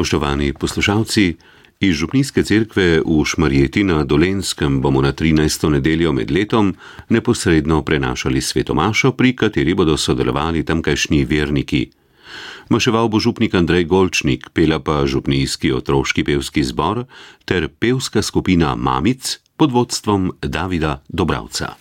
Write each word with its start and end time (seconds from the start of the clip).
Spoštovani 0.00 0.52
poslušalci, 0.52 1.36
iz 1.80 1.96
Župnijske 1.96 2.40
cerkve 2.42 3.02
v 3.04 3.24
Šmarjeti 3.24 3.84
na 3.84 4.00
Dolenskem 4.04 4.80
bomo 4.80 5.02
na 5.04 5.12
13. 5.12 5.68
nedeljo 5.68 6.12
med 6.12 6.30
letom 6.30 6.72
neposredno 7.08 7.82
prenašali 7.84 8.40
svetomašo, 8.40 9.12
pri 9.12 9.36
kateri 9.36 9.74
bodo 9.74 9.98
sodelovali 10.00 10.64
tamkajšnji 10.64 11.24
verniki. 11.24 11.90
Maševal 12.72 13.12
bo 13.12 13.20
župnik 13.20 13.54
Andrej 13.54 13.84
Golčnik, 13.84 14.48
pela 14.56 14.80
pa 14.80 15.04
župnijski 15.06 15.72
otroški 15.72 16.24
pevski 16.24 16.64
zbor 16.64 17.04
ter 17.44 17.68
pevska 17.68 18.22
skupina 18.22 18.74
Mamic 18.74 19.36
pod 19.56 19.72
vodstvom 19.72 20.32
Davida 20.40 21.02
Dobravca. 21.08 21.76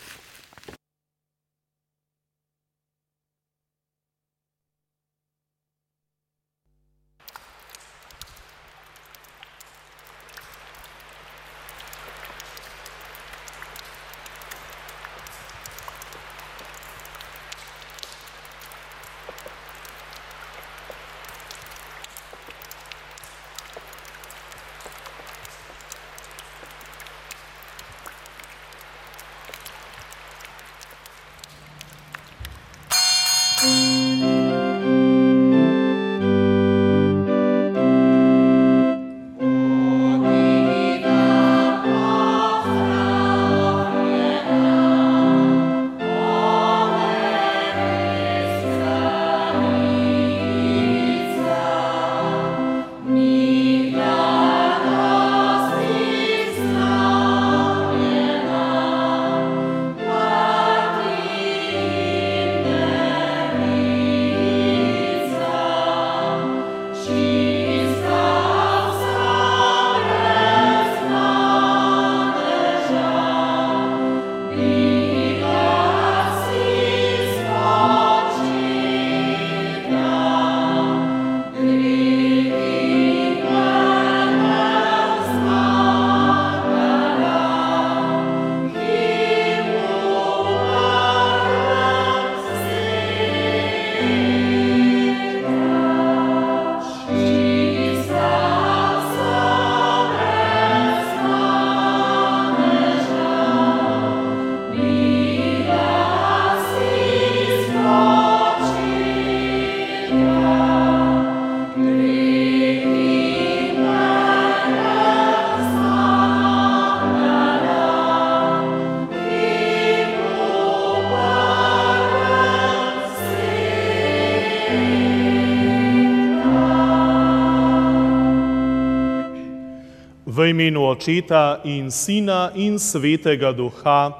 Imenu 130.70 130.86
Očeta 130.86 131.62
in 131.64 131.92
Sina 131.92 132.52
in 132.56 132.78
Svetega 132.80 133.52
Duha, 133.52 134.14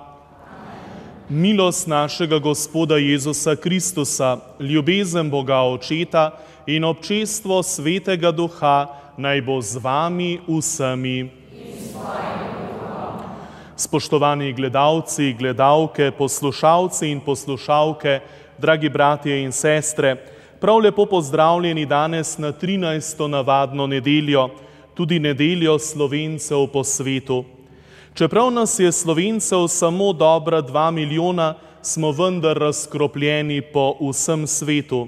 milost 1.30 1.88
našega 1.88 2.40
Gospoda 2.40 2.98
Jezusa 2.98 3.56
Kristusa, 3.56 4.38
ljubezen 4.60 5.30
Boga 5.30 5.62
Očeta 5.62 6.32
in 6.66 6.84
občestvo 6.84 7.64
Svetega 7.64 8.32
Duha 8.32 8.88
naj 9.18 9.42
bo 9.42 9.62
z 9.62 9.78
vami 9.78 10.40
vsemi. 10.48 11.30
Spoštovani 13.78 14.54
gledalci, 14.54 15.36
gledalke, 15.38 16.12
poslušalci 16.12 17.12
in 17.12 17.22
poslušalke, 17.22 18.20
dragi 18.58 18.90
bratje 18.90 19.44
in 19.44 19.52
sestre, 19.52 20.16
prav 20.60 20.82
lepo 20.82 21.06
pozdravljeni 21.06 21.86
danes 21.86 22.38
na 22.38 22.52
13. 22.52 23.28
navadno 23.28 23.88
nedeljo 23.88 24.50
tudi 25.00 25.20
nedeljo 25.20 25.80
slovencev 25.80 26.68
po 26.74 26.84
svetu. 26.84 27.46
Čeprav 28.14 28.52
nas 28.52 28.80
je 28.80 28.92
slovencev 28.92 29.68
samo 29.68 30.14
dobra 30.14 30.62
dva 30.62 30.92
milijona, 30.92 31.54
smo 31.82 32.12
vendar 32.12 32.58
razkropljeni 32.58 33.62
po 33.62 33.96
vsem 34.02 34.48
svetu. 34.48 35.08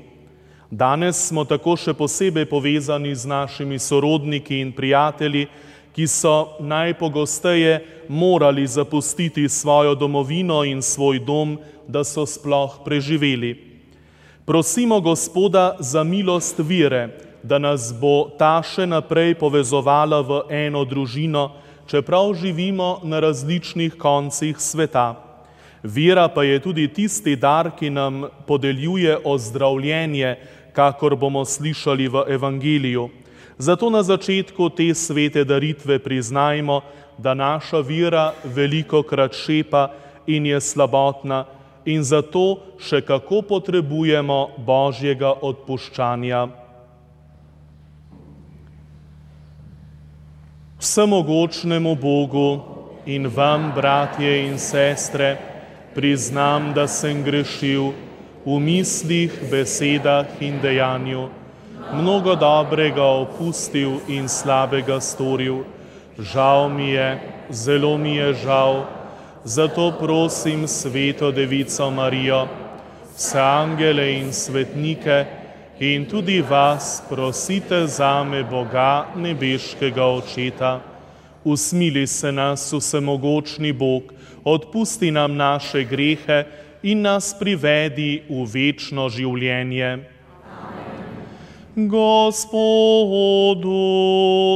Danes 0.69 1.27
smo 1.27 1.43
tako 1.43 1.75
še 1.75 1.91
posebej 1.93 2.45
povezani 2.47 3.11
z 3.15 3.27
našimi 3.27 3.79
sorodniki 3.79 4.61
in 4.63 4.71
prijatelji, 4.71 5.49
ki 5.91 6.07
so 6.07 6.55
najpogosteje 6.63 8.05
morali 8.07 8.63
zapustiti 8.67 9.49
svojo 9.49 9.95
domovino 9.95 10.63
in 10.63 10.79
svoj 10.81 11.19
dom, 11.19 11.57
da 11.87 12.05
so 12.07 12.23
sploh 12.23 12.79
preživeli. 12.85 13.51
Prosimo 14.47 15.01
Gospoda 15.01 15.75
za 15.79 16.03
milost 16.03 16.63
vire, 16.63 17.09
da 17.43 17.57
nas 17.59 17.93
bo 17.93 18.29
ta 18.37 18.61
še 18.61 18.85
naprej 18.85 19.35
povezovala 19.39 20.21
v 20.21 20.41
eno 20.67 20.85
družino, 20.85 21.51
čeprav 21.89 22.33
živimo 22.37 22.99
na 23.03 23.19
različnih 23.19 23.97
koncih 23.97 24.57
sveta. 24.59 25.15
Vera 25.83 26.27
pa 26.29 26.43
je 26.43 26.59
tudi 26.61 26.87
tisti 26.87 27.35
dar, 27.35 27.71
ki 27.73 27.89
nam 27.89 28.27
podeljuje 28.47 29.17
ozdravljenje, 29.25 30.35
kakor 30.73 31.15
bomo 31.15 31.45
slišali 31.45 32.07
v 32.07 32.23
Evangeliju. 32.29 33.09
Zato 33.57 33.89
na 33.89 34.03
začetku 34.03 34.69
te 34.69 34.93
svete 34.93 35.43
daritve 35.43 35.99
priznajmo, 35.99 36.81
da 37.17 37.33
naša 37.33 37.81
vera 37.81 38.33
veliko 38.43 39.03
krat 39.03 39.33
šepa 39.33 39.89
in 40.27 40.45
je 40.45 40.61
slabotna 40.61 41.45
in 41.85 42.03
zato 42.03 42.61
še 42.77 43.01
kako 43.01 43.41
potrebujemo 43.41 44.57
Božjega 44.57 45.33
odpuščanja. 45.41 46.60
Vsemogočnemu 50.81 51.95
Bogu 51.95 52.59
in 53.05 53.27
vam, 53.27 53.71
bratje 53.75 54.47
in 54.47 54.57
sestre, 54.57 55.37
priznam, 55.93 56.73
da 56.73 56.87
sem 56.87 57.21
grešil 57.23 57.91
v 58.45 58.57
mislih, 58.57 59.29
besedah 59.51 60.25
in 60.41 60.57
dejanju, 60.57 61.27
mnogo 61.93 62.33
dobrega 62.35 63.05
opustil 63.05 63.99
in 64.09 64.25
slabega 64.25 64.97
storil. 64.97 65.61
Žal 66.17 66.69
mi 66.73 66.89
je, 66.97 67.09
zelo 67.53 67.97
mi 67.97 68.15
je 68.17 68.33
žal, 68.41 68.85
zato 69.45 69.91
prosim 70.01 70.65
Sveto 70.67 71.29
Devico 71.31 71.91
Marijo, 71.91 72.47
vse 73.13 73.37
angele 73.37 74.17
in 74.17 74.33
svetnike, 74.33 75.25
in 75.81 76.05
tudi 76.05 76.41
vas 76.41 77.01
prosite 77.09 77.87
za 77.87 78.23
me 78.23 78.43
Boga 78.43 79.05
nebeškega 79.15 80.05
očeta. 80.05 80.79
Usmili 81.43 82.07
se 82.07 82.31
nas 82.31 82.73
vsemogočni 82.73 83.73
Bog, 83.73 84.13
odpusti 84.43 85.11
nam 85.11 85.35
naše 85.35 85.83
grehe 85.83 86.43
in 86.83 87.01
nas 87.01 87.33
privedi 87.39 88.21
v 88.29 88.45
večno 88.53 89.09
življenje. 89.09 89.97
Gospodu 91.75 92.99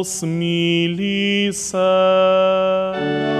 smili 0.06 1.50
se. 1.54 3.35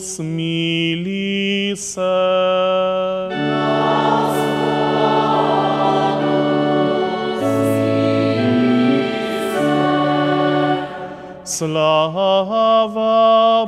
smili 0.00 1.76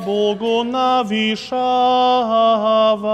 se. 0.05 1.37
Slava 1.37 3.09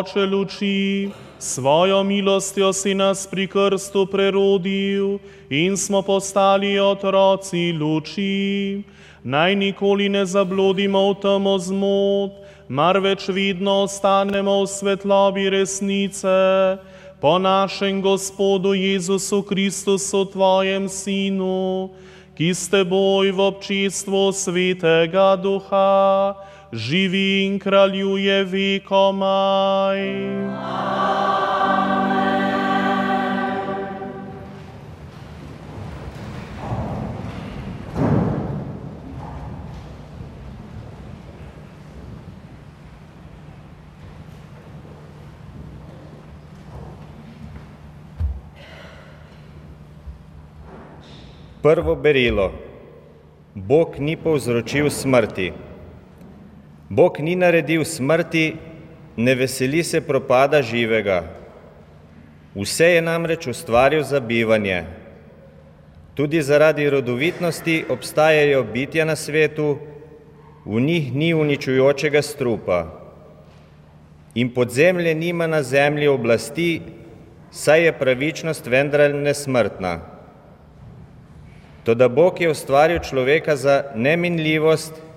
oče 0.00 0.26
luči, 0.26 1.10
svojo 1.38 2.04
milostjo 2.04 2.72
si 2.72 2.94
nas 2.94 3.26
pri 3.26 3.46
krstu 3.46 4.06
prerodil 4.06 5.18
in 5.50 5.76
smo 5.76 6.02
postali 6.02 6.78
otroci 6.80 7.72
luči. 7.72 8.82
Naj 9.24 9.56
nikoli 9.56 10.08
ne 10.08 10.24
zablodimo 10.24 11.02
v 11.12 11.18
temo 11.20 11.58
zmot, 11.58 12.32
marveč 12.68 13.28
vidno 13.28 13.84
ostanemo 13.84 14.62
v 14.64 14.66
svetlobi 14.66 15.50
resnice. 15.52 16.36
Po 17.20 17.36
našem 17.38 18.00
Gospodu 18.00 18.72
Jezusu 18.72 19.42
Kristusu, 19.42 20.24
Tvojem 20.24 20.88
Sinu, 20.88 21.92
ki 22.32 22.48
s 22.56 22.72
teboj 22.72 23.36
v 23.36 23.40
občinstvu 23.52 24.32
svetega 24.32 25.36
duha 25.36 26.32
živi 26.72 27.44
in 27.44 27.58
kraljuje 27.58 28.44
vekomaj. 28.44 30.00
Prvo 51.62 51.94
berilo. 51.94 52.52
Bog 53.54 53.98
ni 53.98 54.16
povzročil 54.16 54.90
smrti. 54.90 55.52
Bog 56.90 57.20
ni 57.20 57.36
naredil 57.36 57.84
smrti, 57.84 58.56
ne 59.16 59.34
veseli 59.34 59.84
se 59.84 60.00
propada 60.00 60.58
živega. 60.62 61.22
Vse 62.54 62.84
je 62.84 63.02
namreč 63.02 63.46
ustvaril 63.46 64.02
za 64.02 64.20
bivanje. 64.20 64.84
Tudi 66.14 66.42
zaradi 66.42 66.90
rodovitnosti 66.90 67.84
obstajajo 67.88 68.64
bitja 68.72 69.04
na 69.04 69.14
svetu, 69.16 69.78
v 70.66 70.80
njih 70.80 71.14
ni 71.14 71.34
uničujočega 71.34 72.22
strupa. 72.22 72.80
In 74.34 74.50
podzemlje 74.54 75.14
nima 75.14 75.46
na 75.46 75.62
zemlji 75.62 76.08
oblasti, 76.08 76.80
saj 77.50 77.84
je 77.84 77.92
pravičnost 77.98 78.66
vendar 78.66 79.14
nesmrtna. 79.14 80.00
Toda 81.84 82.08
Bog 82.08 82.40
je 82.40 82.50
ustvaril 82.50 82.98
človeka 82.98 83.56
za 83.56 83.84
neminljivost 83.94 85.09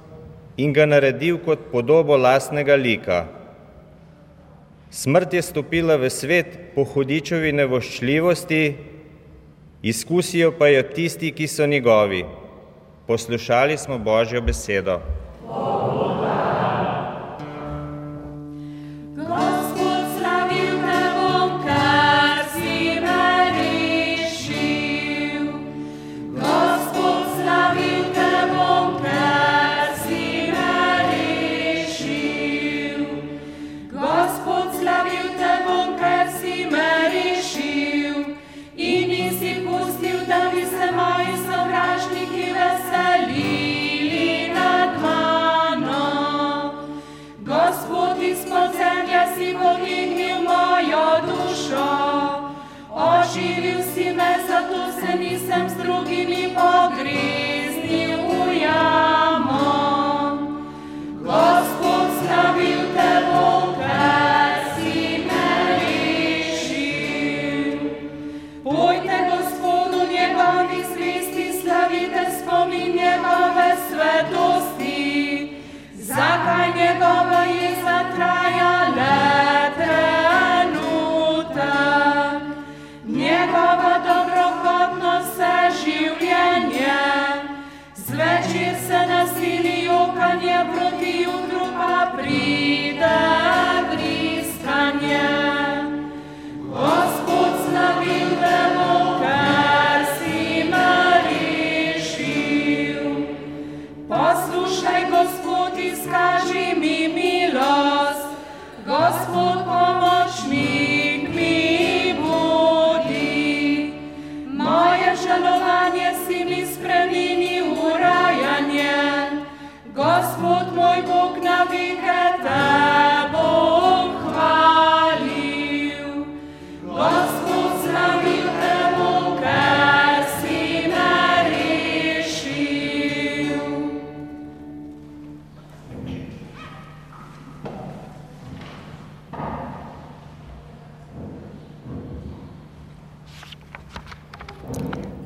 in 0.57 0.73
ga 0.73 0.85
naredil 0.85 1.39
kot 1.45 1.71
podobo 1.71 2.17
lastnega 2.17 2.75
lika. 2.75 3.25
Smrt 4.93 5.33
je 5.33 5.41
stopila 5.41 5.97
v 5.97 6.09
svet 6.09 6.75
po 6.75 6.85
hudičevi 6.85 7.51
nevoščljivosti, 7.57 8.63
izkusijo 9.81 10.51
pa 10.57 10.69
jo 10.69 10.83
tisti, 10.93 11.33
ki 11.33 11.47
so 11.47 11.65
njegovi. 11.65 12.23
Poslušali 13.07 13.77
smo 13.77 13.97
Božjo 13.97 14.41
besedo. 14.41 14.99
Gospod, 15.41 16.12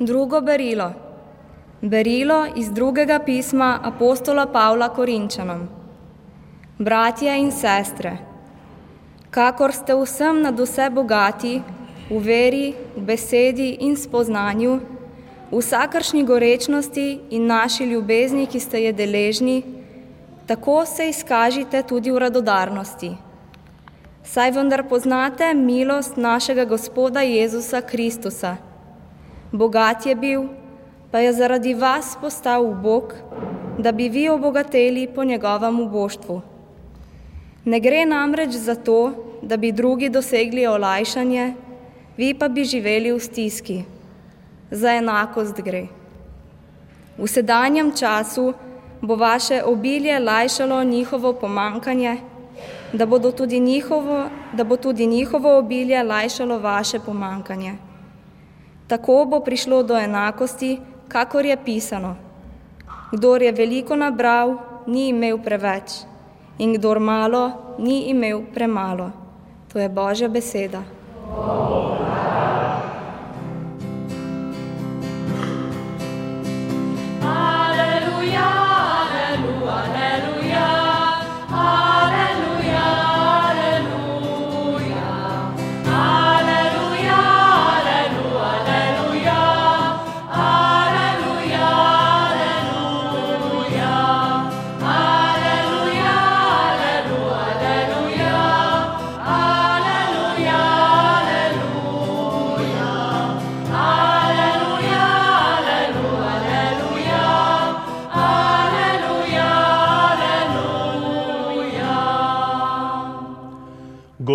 Drugo 0.00 0.40
berilo. 0.40 0.92
Berilo 1.80 2.46
iz 2.56 2.70
drugega 2.70 3.18
pisma 3.18 3.80
apostola 3.82 4.46
Pavla 4.46 4.88
Korinčanom. 4.88 5.68
Bratje 6.78 7.34
in 7.38 7.50
sestre, 7.50 8.12
kakor 9.30 9.74
ste 9.74 9.96
vsem 9.98 10.38
nad 10.42 10.60
vse 10.60 10.86
bogati, 10.90 11.62
v 12.10 12.20
veri, 12.22 12.68
v 12.96 13.02
besedi 13.10 13.72
in 13.80 13.96
spoznanju, 13.96 14.78
v 15.50 15.58
vsakršni 15.58 16.22
gorečnosti 16.22 17.08
in 17.30 17.50
naši 17.50 17.90
ljubezni, 17.90 18.46
ki 18.46 18.60
ste 18.60 18.84
je 18.84 18.92
deležni, 18.92 19.62
tako 20.46 20.86
se 20.86 21.08
izkažite 21.08 21.82
tudi 21.82 22.14
v 22.14 22.22
radodarnosti. 22.22 23.10
Saj 24.22 24.54
vendar 24.54 24.86
poznate 24.88 25.54
milost 25.54 26.16
našega 26.16 26.64
Gospoda 26.64 27.26
Jezusa 27.26 27.82
Kristusa. 27.82 28.67
Bogat 29.52 30.06
je 30.06 30.14
bil, 30.14 30.42
pa 31.10 31.18
je 31.18 31.32
zaradi 31.32 31.74
vas 31.74 32.16
postal 32.20 32.66
ubog, 32.66 33.14
da 33.78 33.92
bi 33.92 34.08
vi 34.08 34.28
obogateli 34.28 35.06
po 35.14 35.24
njegovem 35.24 35.80
uboštvu. 35.80 36.40
Ne 37.64 37.80
gre 37.80 38.04
namreč 38.06 38.50
za 38.50 38.74
to, 38.74 39.12
da 39.42 39.56
bi 39.56 39.72
drugi 39.72 40.08
dosegli 40.08 40.66
olajšanje, 40.66 41.54
vi 42.16 42.34
pa 42.34 42.48
bi 42.48 42.64
živeli 42.64 43.12
v 43.12 43.20
stiski. 43.20 43.82
Za 44.70 44.92
enakost 44.92 45.60
gre. 45.64 45.86
V 47.18 47.26
sedanjem 47.26 47.92
času 47.96 48.52
bo 49.00 49.16
vaše 49.16 49.62
obilje 49.64 50.18
lajšalo 50.18 50.84
njihovo 50.84 51.32
pomankanje, 51.32 52.16
da, 52.92 53.06
tudi 53.36 53.60
njihovo, 53.60 54.28
da 54.52 54.64
bo 54.64 54.76
tudi 54.76 55.06
njihovo 55.06 55.58
obilje 55.58 56.02
lajšalo 56.02 56.58
vaše 56.58 56.98
pomankanje. 57.00 57.87
Tako 58.88 59.24
bo 59.24 59.40
prišlo 59.44 59.82
do 59.82 59.98
enakosti, 59.98 60.78
kakor 61.08 61.44
je 61.44 61.56
pisano. 61.64 62.16
Kdor 63.12 63.42
je 63.42 63.52
veliko 63.52 63.96
nabral, 63.96 64.56
ni 64.86 65.08
imel 65.08 65.38
preveč, 65.44 66.04
in 66.58 66.72
kdor 66.76 67.00
malo, 67.00 67.76
ni 67.78 68.08
imel 68.08 68.42
premalo. 68.54 69.10
To 69.72 69.78
je 69.78 69.88
Božja 69.88 70.28
beseda. 70.28 70.82
Aleluja, 71.28 72.07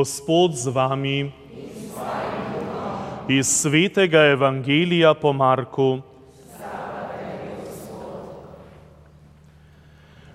Gospod 0.04 0.52
z 0.52 0.68
vami. 0.68 1.32
Iz 3.32 3.48
svetega 3.48 4.20
evangelija 4.36 5.14
po 5.14 5.32
Marku. 5.34 6.02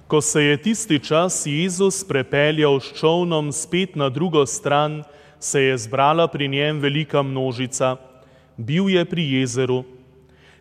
Ko 0.06 0.20
se 0.24 0.42
je 0.42 0.56
tisti 0.56 0.96
čas 1.04 1.44
Jezus 1.44 2.00
prepeljal 2.00 2.80
s 2.80 2.96
čovnom 2.96 3.52
spet 3.52 3.92
na 3.92 4.08
drugo 4.08 4.46
stran, 4.46 5.02
se 5.36 5.60
je 5.62 5.76
zbrala 5.78 6.28
pri 6.32 6.48
njem 6.48 6.80
velika 6.80 7.22
množica. 7.22 7.96
Bil 8.56 8.88
je 8.88 9.04
pri 9.04 9.32
jezeru. 9.32 9.84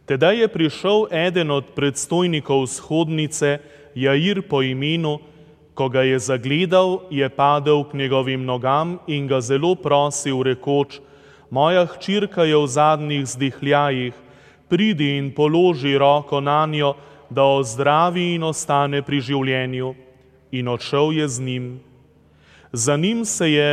Tedaj 0.04 0.36
je 0.42 0.48
prišel 0.52 1.08
eden 1.16 1.52
od 1.52 1.72
predstojnikov 1.72 2.68
shodnice, 2.68 3.60
Jair 3.96 4.44
po 4.44 4.60
imenu, 4.62 5.20
ko 5.78 5.90
ga 5.94 6.02
je 6.02 6.18
zagledal, 6.20 7.06
je 7.14 7.30
padel 7.30 7.84
k 7.86 7.94
njegovim 7.94 8.46
nogam 8.46 8.98
in 9.08 9.28
ga 9.30 9.38
zelo 9.42 9.76
prosil, 9.76 10.42
rekoč: 10.42 10.98
Moja 11.54 11.86
hčirka 11.86 12.44
je 12.44 12.58
v 12.58 12.68
zadnjih 12.68 13.26
zdihljajih, 13.26 14.14
pridi 14.70 15.18
in 15.18 15.30
položi 15.32 15.94
roko 15.98 16.42
na 16.42 16.66
njo, 16.66 16.96
da 17.30 17.44
ozdravi 17.44 18.34
in 18.36 18.44
ostane 18.44 19.02
pri 19.02 19.22
življenju. 19.22 19.94
In 20.52 20.68
odšel 20.68 21.14
je 21.14 21.28
z 21.28 21.42
njim. 21.46 21.66
Za 22.74 22.98
njim 22.98 23.26
se 23.26 23.52
je 23.52 23.70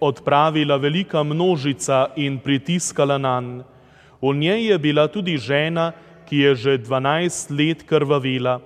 odpravila 0.00 0.76
velika 0.76 1.22
množica 1.22 2.12
in 2.16 2.38
pritiskala 2.38 3.18
nanj. 3.18 3.62
V 4.22 4.34
njej 4.36 4.70
je 4.70 4.78
bila 4.78 5.08
tudi 5.08 5.36
žena, 5.36 5.92
ki 6.28 6.36
je 6.36 6.54
že 6.54 6.78
dvanajst 6.78 7.50
let 7.50 7.82
krvavila. 7.82 8.60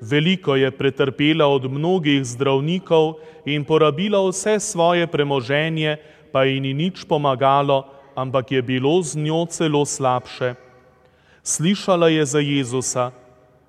Veliko 0.00 0.56
je 0.56 0.70
pretrpela 0.70 1.46
od 1.46 1.70
mnogih 1.70 2.24
zdravnikov 2.24 3.18
in 3.44 3.64
porabila 3.64 4.22
vse 4.28 4.60
svoje 4.60 5.06
premoženje, 5.06 5.96
pa 6.32 6.44
ji 6.44 6.60
ni 6.60 6.74
nič 6.74 7.04
pomagalo, 7.04 7.84
ampak 8.14 8.52
je 8.52 8.62
bilo 8.62 9.02
z 9.02 9.18
njo 9.18 9.46
celo 9.50 9.84
slabše. 9.86 10.54
Slišala 11.42 12.08
je 12.08 12.24
za 12.26 12.38
Jezusa, 12.38 13.10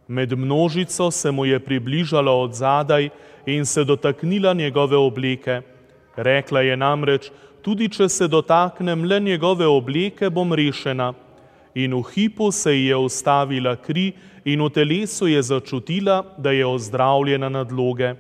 med 0.08 0.38
množico 0.38 1.12
se 1.12 1.32
mu 1.32 1.46
je 1.46 1.60
približala 1.60 2.32
od 2.32 2.54
zadaj 2.54 3.10
in 3.46 3.66
se 3.66 3.84
dotaknila 3.84 4.54
njegove 4.54 4.98
obleke. 4.98 5.62
Rekla 6.16 6.62
je 6.62 6.78
namreč, 6.78 7.32
tudi 7.62 7.90
če 7.90 8.10
se 8.10 8.28
dotaknem 8.28 9.04
le 9.06 9.20
njegove 9.20 9.68
obleke, 9.68 10.30
bom 10.30 10.54
rešena. 10.54 11.14
In 11.76 11.94
v 11.94 12.04
hipu 12.14 12.52
se 12.52 12.74
ji 12.74 12.86
je 12.86 12.96
ustavila 12.96 13.76
kri 13.76 14.14
in 14.46 14.62
v 14.62 14.70
telesu 14.70 15.28
je 15.28 15.42
začutila, 15.42 16.24
da 16.38 16.52
je 16.52 16.66
ozdravljena 16.66 17.50
nadloge. 17.50 18.16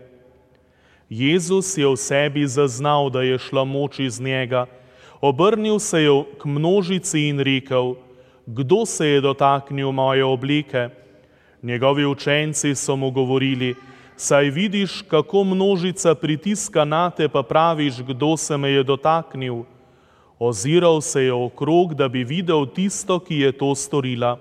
Jezus 1.10 1.78
je 1.78 1.88
v 1.88 1.98
sebi 1.98 2.48
zaznal, 2.48 3.10
da 3.10 3.22
je 3.26 3.38
šla 3.38 3.64
moč 3.66 4.00
iz 4.00 4.22
njega. 4.22 4.66
Obrnil 5.22 5.80
se 5.80 6.02
je 6.02 6.24
k 6.38 6.46
množici 6.46 7.28
in 7.30 7.40
rekel: 7.40 7.96
Kdo 8.46 8.86
se 8.86 9.08
je 9.08 9.22
dotaknil 9.22 9.92
moje 9.92 10.24
obleke? 10.24 10.90
Njegovi 11.64 12.06
učenci 12.06 12.76
so 12.76 12.96
mu 12.96 13.12
govorili: 13.12 13.76
Saj 14.16 14.50
vidiš, 14.50 15.02
kako 15.02 15.44
množica 15.44 16.16
pritiska 16.16 16.86
na 16.86 17.10
te, 17.10 17.28
pa 17.28 17.44
praviš, 17.44 18.02
kdo 18.08 18.38
se 18.38 18.58
me 18.58 18.70
je 18.70 18.84
dotaknil. 18.84 19.64
Oziral 20.40 21.02
se 21.02 21.24
je 21.24 21.34
okrog, 21.34 21.94
da 21.94 22.08
bi 22.08 22.24
videl 22.24 22.66
tisto, 22.66 23.20
ki 23.20 23.44
je 23.44 23.52
to 23.52 23.76
storila. 23.76 24.38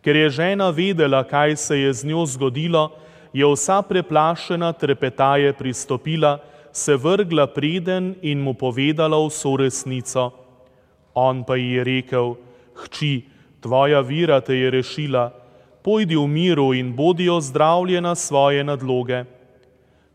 Ker 0.00 0.16
je 0.16 0.30
žena 0.30 0.70
vedela, 0.70 1.20
kaj 1.24 1.56
se 1.56 1.76
je 1.78 1.92
z 1.92 2.08
njo 2.08 2.24
zgodilo, 2.26 2.88
je 3.32 3.44
vsa 3.44 3.82
preplašena 3.82 4.72
trepetaje 4.72 5.52
pristopila, 5.52 6.38
se 6.72 6.96
vrgla 6.96 7.46
preden 7.46 8.14
in 8.22 8.40
mu 8.40 8.54
povedala 8.54 9.18
vso 9.26 9.56
resnico. 9.56 10.30
On 11.14 11.44
pa 11.44 11.56
ji 11.56 11.76
je 11.76 11.84
rekel: 11.84 12.34
Hči, 12.74 13.24
tvoja 13.60 14.00
vira 14.00 14.40
te 14.40 14.56
je 14.56 14.70
rešila, 14.70 15.30
pojdi 15.82 16.16
v 16.16 16.26
miru 16.26 16.72
in 16.74 16.96
bodi 16.96 17.28
ozdravljena 17.28 18.14
svoje 18.14 18.64
nadloge. 18.64 19.24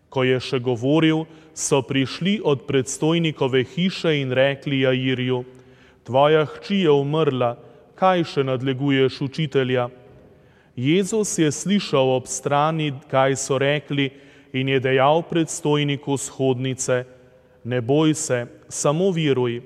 Ko 0.10 0.24
je 0.24 0.40
še 0.40 0.60
govoril, 0.60 1.26
so 1.56 1.82
prišli 1.82 2.42
od 2.44 2.68
predstojnikove 2.68 3.64
hiše 3.64 4.22
in 4.22 4.32
rekli 4.32 4.80
Jairju: 4.80 5.44
Tvoja 6.04 6.46
hči 6.46 6.76
je 6.76 6.92
umrla, 6.92 7.56
kaj 7.96 8.24
še 8.24 8.44
nadleguješ 8.44 9.22
učitelja? 9.22 9.88
Jezus 10.76 11.38
je 11.40 11.52
slišal 11.52 12.12
ob 12.20 12.28
strani, 12.28 12.92
kaj 13.08 13.36
so 13.40 13.58
rekli, 13.58 14.12
in 14.54 14.70
je 14.70 14.80
dejal 14.80 15.24
predstojniku 15.24 16.18
shodnice: 16.18 17.06
Ne 17.64 17.82
boj 17.82 18.14
se, 18.14 18.46
samo 18.70 19.12
veruj. 19.12 19.62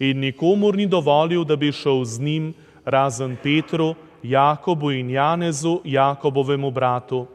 In 0.00 0.20
nikomur 0.20 0.76
ni 0.76 0.86
dovolil, 0.86 1.44
da 1.44 1.56
bi 1.56 1.72
šel 1.72 2.04
z 2.04 2.20
njim, 2.20 2.54
razen 2.84 3.36
Petru, 3.42 3.94
Jakobu 4.22 4.90
in 4.90 5.10
Janezu, 5.10 5.80
Jakobovemu 5.84 6.70
bratu. 6.70 7.26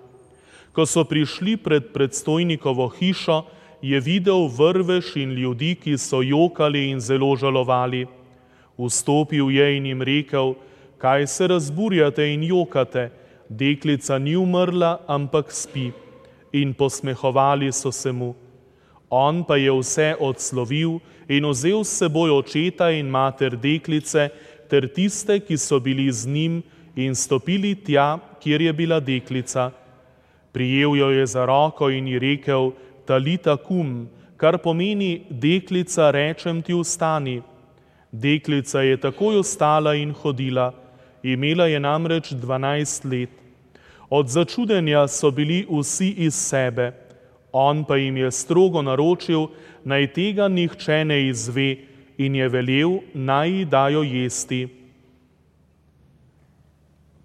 Ko 0.74 0.86
so 0.86 1.04
prišli 1.04 1.58
pred 1.58 1.94
predstojnikovo 1.94 2.90
hišo, 2.90 3.46
je 3.82 4.00
videl 4.00 4.48
vrveš 4.48 5.16
in 5.16 5.32
ljudi, 5.32 5.76
ki 5.76 5.98
so 5.98 6.22
jokali 6.22 6.90
in 6.90 7.00
zelo 7.00 7.36
žalovali. 7.36 8.06
Vstopil 8.78 9.52
je 9.52 9.78
in 9.78 9.86
jim 9.86 10.02
rekel, 10.02 10.56
kaj 10.98 11.28
se 11.28 11.48
razburjate 11.48 12.34
in 12.34 12.44
jokate, 12.44 13.10
deklica 13.50 14.18
ni 14.20 14.36
umrla, 14.36 15.00
ampak 15.08 15.52
spi. 15.52 15.92
In 16.52 16.74
posmehovali 16.74 17.72
so 17.72 17.92
se 17.92 18.12
mu. 18.12 18.34
On 19.10 19.44
pa 19.44 19.58
je 19.58 19.72
vse 19.72 20.16
odslovil 20.20 21.00
in 21.28 21.46
vzel 21.46 21.84
s 21.84 22.00
seboj 22.00 22.32
očeta 22.40 22.90
in 22.92 23.10
mater 23.12 23.56
deklice 23.56 24.30
ter 24.70 24.88
tiste, 24.88 25.40
ki 25.40 25.58
so 25.58 25.80
bili 25.80 26.12
z 26.12 26.28
njim 26.28 26.64
in 26.96 27.16
stopili 27.16 27.76
tja, 27.76 28.18
kjer 28.42 28.62
je 28.62 28.74
bila 28.74 29.00
deklica. 29.00 29.72
Prijel 30.52 30.96
jo 30.96 31.10
je 31.10 31.26
za 31.26 31.46
roko 31.46 31.90
in 31.90 32.08
ji 32.08 32.20
rekel, 32.20 32.72
talita 33.06 33.58
kum, 33.58 34.08
kar 34.38 34.58
pomeni 34.58 35.26
deklica, 35.30 36.12
rečem 36.12 36.62
ti 36.62 36.74
vstani. 36.74 37.42
Deklica 38.12 38.82
je 38.82 38.98
takoj 38.98 39.40
ostala 39.40 39.96
in 39.96 40.14
hodila, 40.14 40.74
imela 41.24 41.68
je 41.68 41.80
namreč 41.80 42.34
dvanajst 42.34 43.06
let. 43.06 43.30
Od 44.10 44.28
začudenja 44.30 45.08
so 45.08 45.32
bili 45.32 45.66
vsi 45.70 46.10
iz 46.28 46.36
sebe, 46.36 46.94
on 47.52 47.84
pa 47.86 47.98
jim 47.98 48.18
je 48.18 48.32
strogo 48.32 48.82
naročil, 48.82 49.48
naj 49.84 50.14
tega 50.14 50.48
nihče 50.48 51.06
ne 51.06 51.28
izve 51.28 51.76
in 52.18 52.36
je 52.36 52.50
velel, 52.50 53.00
naj 53.14 53.50
ji 53.50 53.66
dajo 53.66 54.04
jesti. 54.04 54.68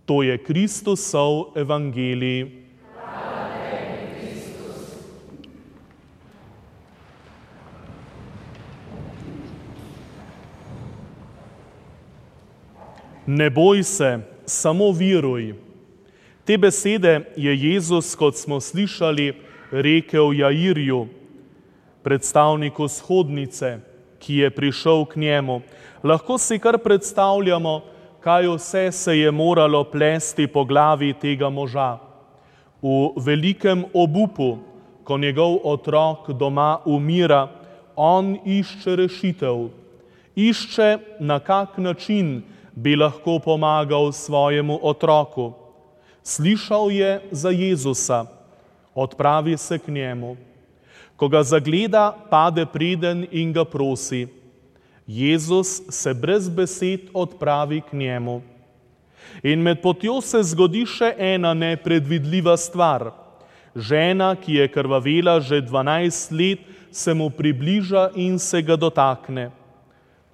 To 0.06 0.22
je 0.22 0.38
Kristusov 0.38 1.56
evangelij. 1.56 2.59
Ne 13.30 13.50
boj 13.50 13.82
se, 13.82 14.18
samo 14.46 14.90
viruj. 14.92 15.54
Te 16.44 16.56
besede 16.58 17.20
je 17.36 17.52
Jezus, 17.56 18.14
kot 18.18 18.34
smo 18.36 18.58
slišali, 18.60 19.34
rekel 19.70 20.32
Jairju, 20.34 21.04
predstavniku 22.02 22.88
shodnice, 22.88 23.76
ki 24.18 24.40
je 24.42 24.50
prišel 24.50 25.04
k 25.06 25.22
njemu. 25.22 25.60
Lahko 26.02 26.38
si 26.42 26.58
kar 26.58 26.78
predstavljamo, 26.82 27.80
kaj 28.20 28.50
vse 28.50 28.84
se 28.92 29.18
je 29.18 29.30
moralo 29.30 29.84
plesti 29.84 30.46
po 30.46 30.64
glavi 30.64 31.14
tega 31.14 31.54
moža. 31.54 31.98
V 32.82 33.14
velikem 33.16 33.84
obupu, 33.94 34.56
ko 35.04 35.18
njegov 35.18 35.60
otrok 35.62 36.30
doma 36.30 36.80
umira, 36.84 37.46
on 37.96 38.38
išče 38.44 38.96
rešitev. 38.96 39.68
Išče 40.34 40.96
na 41.20 41.38
kak 41.38 41.78
način 41.78 42.40
bi 42.74 42.96
lahko 42.96 43.38
pomagal 43.38 44.12
svojemu 44.12 44.78
otroku. 44.82 45.52
Slišal 46.22 46.90
je 46.90 47.20
za 47.30 47.50
Jezusa, 47.50 48.26
odpravi 48.94 49.56
se 49.56 49.78
k 49.78 49.88
njemu. 49.88 50.36
Ko 51.16 51.28
ga 51.28 51.42
zagleda, 51.42 52.16
pade 52.30 52.66
preden 52.66 53.26
in 53.30 53.52
ga 53.52 53.64
prosi. 53.64 54.28
Jezus 55.06 55.82
se 55.88 56.14
brez 56.14 56.48
besed 56.48 57.10
odpravi 57.14 57.80
k 57.80 57.92
njemu. 57.92 58.42
In 59.42 59.62
med 59.62 59.82
potjo 59.82 60.20
se 60.20 60.42
zgodi 60.42 60.84
še 60.86 61.14
ena 61.18 61.54
nepredvidljiva 61.54 62.56
stvar. 62.56 63.10
Žena, 63.74 64.34
ki 64.36 64.54
je 64.60 64.68
krvavela 64.68 65.40
že 65.40 65.62
12 65.62 66.32
let, 66.34 66.60
se 66.90 67.14
mu 67.14 67.30
približa 67.30 68.10
in 68.14 68.38
se 68.38 68.62
ga 68.62 68.76
dotakne. 68.76 69.50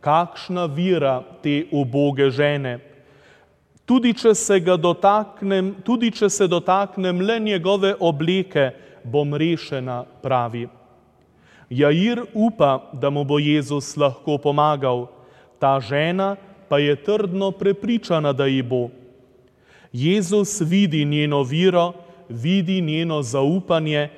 Kakšna 0.06 0.68
vira 0.70 1.18
te 1.42 1.66
uboge 1.74 2.30
žene! 2.30 2.78
Tudi 3.86 4.12
če 4.14 4.34
se 4.34 4.58
dotaknem, 4.62 5.82
tudi 5.82 6.12
če 6.14 6.30
se 6.30 6.46
dotaknem 6.46 7.20
le 7.22 7.38
njegove 7.40 7.94
obleke, 7.98 8.70
bom 9.02 9.34
rešena, 9.34 10.04
pravi. 10.22 10.66
Jair 11.70 12.22
upa, 12.34 12.90
da 12.94 13.10
mu 13.10 13.24
bo 13.24 13.38
Jezus 13.38 13.96
lahko 13.96 14.38
pomagal, 14.38 15.06
ta 15.58 15.78
žena 15.80 16.36
pa 16.68 16.78
je 16.78 16.96
trdno 16.96 17.50
prepričana, 17.50 18.32
da 18.32 18.46
ji 18.46 18.62
bo. 18.62 18.90
Jezus 19.92 20.60
vidi 20.60 21.04
njeno 21.04 21.42
viro, 21.42 21.92
vidi 22.28 22.80
njeno 22.80 23.22
zaupanje 23.22 24.08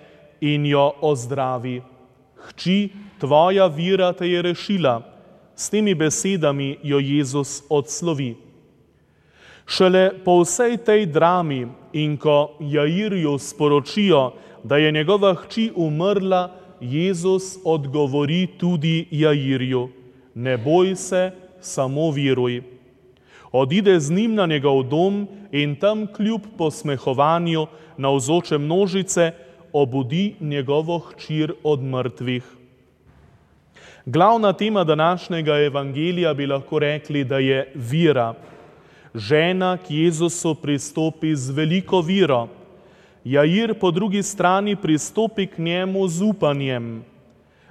in 0.41 0.67
jo 0.67 0.93
ozdravi. 1.01 1.83
Hči, 2.49 2.91
tvoja 3.21 3.67
vira 3.67 4.13
te 4.13 4.29
je 4.29 4.43
rešila. 4.43 5.18
S 5.59 5.71
temi 5.71 5.95
besedami 5.95 6.77
jo 6.83 6.99
Jezus 7.03 7.65
odslovi. 7.67 8.37
Šele 9.67 10.23
po 10.25 10.39
vsej 10.47 10.77
tej 10.87 11.07
drami 11.11 11.67
in 11.93 12.15
ko 12.15 12.55
Jairju 12.63 13.35
sporočijo, 13.43 14.39
da 14.63 14.79
je 14.79 14.93
njegova 14.93 15.35
hči 15.35 15.73
umrla, 15.75 16.55
Jezus 16.81 17.59
odgovori 17.65 18.47
tudi 18.59 19.09
Jairju: 19.11 19.89
Ne 20.35 20.55
boj 20.57 20.95
se, 20.97 21.31
samo 21.61 22.11
viruj. 22.11 22.63
Odide 23.53 24.01
z 24.01 24.15
njim 24.15 24.35
na 24.35 24.47
njegov 24.47 24.83
dom 24.83 25.27
in 25.53 25.75
tam 25.77 26.07
kljub 26.07 26.41
posmehovanju 26.59 27.67
na 27.97 28.15
vzoče 28.15 28.59
množice 28.59 29.33
obudi 29.73 30.35
njegovo 30.41 30.99
hčir 30.99 31.53
od 31.63 31.83
mrtvih. 31.83 32.58
Glavna 34.11 34.53
tema 34.53 34.85
današnjega 34.85 35.59
evangelija 35.59 36.35
bi 36.35 36.47
lahko 36.47 36.79
rekli, 36.79 37.25
da 37.25 37.39
je 37.39 37.73
vira 37.75 38.35
žena 39.15 39.77
k 39.77 39.91
Jezusu 39.91 40.55
pristopi 40.55 41.37
z 41.37 41.51
veliko 41.51 42.01
viro. 42.01 42.49
Jair 43.25 43.75
po 43.81 43.91
drugi 43.91 44.23
strani 44.23 44.77
pristopi 44.77 45.47
k 45.47 45.59
njemu 45.59 46.09
z 46.09 46.23
upanjem. 46.23 47.05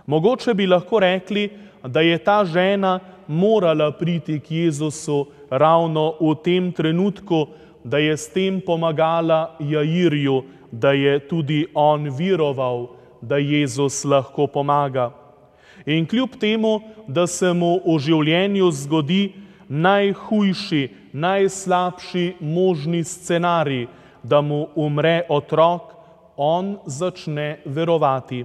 Mogoče 0.05 0.53
bi 0.53 0.67
lahko 0.67 0.99
rekli, 0.99 1.49
da 1.83 2.01
je 2.01 2.17
ta 2.17 2.45
žena 2.45 2.99
morala 3.27 3.91
priti 3.91 4.39
k 4.39 4.51
Jezusu 4.51 5.25
ravno 5.49 6.13
v 6.21 6.35
tem 6.43 6.71
trenutku, 6.71 7.47
da 7.83 7.97
je 7.97 8.17
s 8.17 8.29
tem 8.29 8.61
pomagala 8.61 9.55
Jairju, 9.59 10.43
da 10.71 10.91
je 10.91 11.19
tudi 11.19 11.65
on 11.73 12.09
viroval, 12.09 12.87
da 13.21 13.37
Jezus 13.37 14.05
lahko 14.05 14.47
pomaga. 14.47 15.26
In 15.87 16.05
kljub 16.05 16.35
temu, 16.39 16.81
da 17.07 17.23
se 17.27 17.53
mu 17.55 17.77
v 17.85 17.95
življenju 18.03 18.67
zgodi 18.75 19.21
najhujši, 19.71 20.81
najslabši 21.15 22.25
možni 22.43 23.05
scenarij, 23.07 23.87
da 24.23 24.41
mu 24.43 24.67
umre 24.75 25.21
otrok, 25.31 25.93
on 26.35 26.75
začne 26.85 27.61
verovati. 27.65 28.43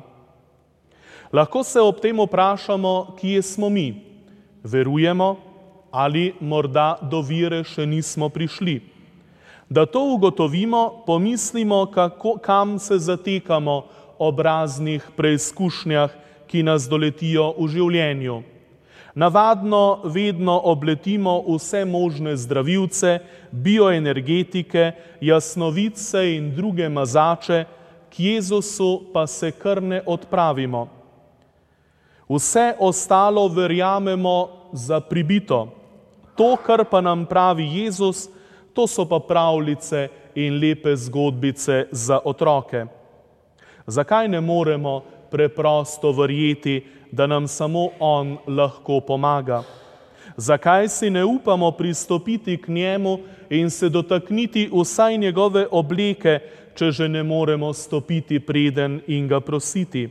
Lahko 1.33 1.64
se 1.66 1.81
ob 1.83 1.98
tem 2.00 2.20
vprašamo, 2.22 3.16
kje 3.18 3.42
smo 3.42 3.68
mi. 3.68 3.90
Verujemo 4.62 5.37
ali 5.90 6.33
morda 6.40 6.96
do 7.02 7.20
vire 7.20 7.64
še 7.68 7.85
nismo 7.87 8.31
prišli. 8.33 8.78
Da 9.68 9.85
to 9.87 10.00
ugotovimo, 10.14 11.02
pomislimo, 11.07 11.87
kako, 11.90 12.38
kam 12.38 12.78
se 12.78 12.98
zatekamo 12.98 13.83
ob 14.18 14.40
raznih 14.40 15.05
preizkušnjah, 15.16 16.11
ki 16.52 16.62
nas 16.62 16.84
doletijo 16.84 17.54
v 17.56 17.68
življenju. 17.72 18.42
Navadno 19.14 20.00
vedno 20.04 20.58
obletimo 20.68 21.38
vse 21.46 21.84
možne 21.84 22.36
zdravilce, 22.36 23.18
bioenergetike, 23.52 24.92
jasnovice 25.20 26.24
in 26.36 26.50
druge 26.56 26.88
mazače, 26.88 27.64
k 28.12 28.20
Jezusu 28.20 29.12
pa 29.12 29.26
se 29.26 29.50
kar 29.56 29.80
ne 29.82 30.02
odpravimo. 30.06 30.88
Vse 32.28 32.74
ostalo 32.80 33.48
verjamemo 33.48 34.68
za 34.72 35.00
pribito. 35.00 35.68
To, 36.36 36.56
kar 36.56 36.84
pa 36.84 37.00
nam 37.00 37.24
pravi 37.28 37.64
Jezus, 37.64 38.28
to 38.72 38.86
so 38.86 39.04
pa 39.08 39.20
pravljice 39.20 40.08
in 40.34 40.60
lepe 40.60 40.96
zgodbice 40.96 41.86
za 41.90 42.20
otroke. 42.24 42.86
Zakaj 43.86 44.28
ne 44.28 44.40
moremo 44.40 45.02
preprosto 45.33 46.12
verjeti, 46.12 46.83
da 47.12 47.27
nam 47.27 47.49
samo 47.49 47.88
On 48.01 48.37
lahko 48.47 49.01
pomaga. 49.01 49.62
Zakaj 50.37 50.88
si 50.88 51.11
ne 51.11 51.25
upamo 51.25 51.71
pristopiti 51.71 52.57
k 52.57 52.68
njemu 52.68 53.18
in 53.51 53.71
se 53.71 53.88
dotakniti 53.88 54.71
vsaj 54.73 55.18
njegove 55.18 55.66
obleke, 55.71 56.38
če 56.75 56.90
že 56.90 57.09
ne 57.09 57.23
moremo 57.23 57.73
stopiti 57.73 58.40
preden 58.40 59.01
in 59.07 59.29
ga 59.29 59.40
prositi? 59.40 60.09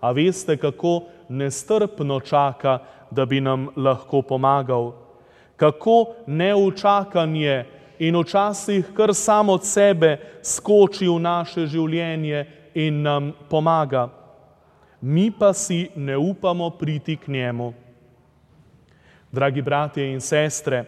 A 0.00 0.12
veste, 0.12 0.56
kako 0.56 1.02
nestrpno 1.28 2.20
čaka, 2.20 2.78
da 3.10 3.26
bi 3.26 3.40
nam 3.40 3.68
lahko 3.76 4.22
pomagal? 4.22 5.02
kako 5.62 6.14
neučakanje 6.26 7.64
in 7.98 8.16
včasih 8.16 8.84
kar 8.96 9.14
samo 9.14 9.52
od 9.52 9.64
sebe 9.64 10.16
skoči 10.42 11.06
v 11.06 11.20
naše 11.22 11.66
življenje 11.66 12.46
in 12.74 13.02
nam 13.02 13.32
pomaga. 13.48 14.08
Mi 15.00 15.30
pa 15.30 15.52
si 15.52 15.90
ne 15.96 16.16
upamo 16.16 16.70
priti 16.70 17.16
k 17.16 17.28
njemu. 17.28 17.72
Dragi 19.32 19.62
bratje 19.62 20.12
in 20.12 20.20
sestre, 20.20 20.84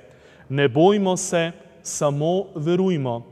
ne 0.49 0.69
bojmo 0.69 1.17
se, 1.17 1.53
samo 1.83 2.45
verujmo. 2.55 3.23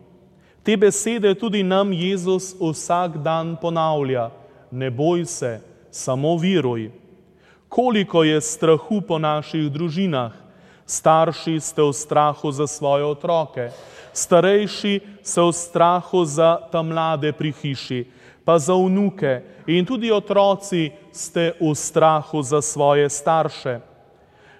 Te 0.62 0.77
besede 0.77 1.35
tudi 1.35 1.62
nam 1.62 1.93
Jezus 1.93 2.55
vsak 2.61 3.17
dan 3.19 3.57
ponavlja. 3.61 4.31
Ne 4.71 4.91
boj 4.91 5.25
se, 5.25 5.61
samo 5.91 6.37
veruj. 6.37 6.91
Koliko 7.69 8.25
je 8.25 8.41
strahu 8.41 9.01
po 9.01 9.19
naših 9.19 9.73
družinah? 9.73 10.33
Starši 10.87 11.61
ste 11.61 11.83
v 11.83 11.93
strahu 11.93 12.53
za 12.53 12.67
svoje 12.67 13.05
otroke, 13.05 13.71
starejši 14.12 15.01
so 15.25 15.49
v 15.49 15.53
strahu 15.57 16.25
za 16.25 16.59
ta 16.69 16.83
mlade 16.83 17.33
pri 17.33 17.53
hiši, 17.53 18.05
pa 18.45 18.59
za 18.59 18.75
vnuke 18.75 19.43
in 19.67 19.87
tudi 19.87 20.13
otroci 20.13 20.91
ste 21.13 21.53
v 21.61 21.75
strahu 21.75 22.43
za 22.43 22.63
svoje 22.63 23.09
starše. 23.11 23.81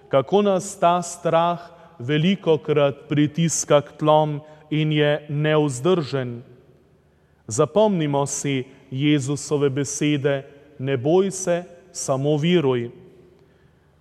Kako 0.07 0.41
nas 0.41 0.79
ta 0.79 1.01
strah 1.01 1.59
veliko 1.99 2.57
krat 2.57 3.07
pritiska 3.09 3.81
k 3.81 3.97
tlom 3.97 4.41
in 4.69 4.91
je 4.91 5.25
neuzdržen. 5.29 6.43
Zapomnimo 7.47 8.25
si 8.25 8.63
Jezusove 8.91 9.69
besede, 9.69 10.45
ne 10.79 10.97
boj 10.97 11.31
se, 11.31 11.63
samo 11.91 12.37
veruj. 12.37 12.91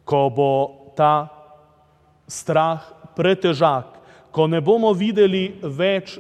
Ko 0.04 0.30
bo 0.30 0.52
ta 0.96 1.28
strah 2.28 2.80
pretežak, 3.16 3.98
ko 4.32 4.46
ne 4.46 4.60
bomo 4.60 4.92
videli 4.92 5.58
več 5.62 6.18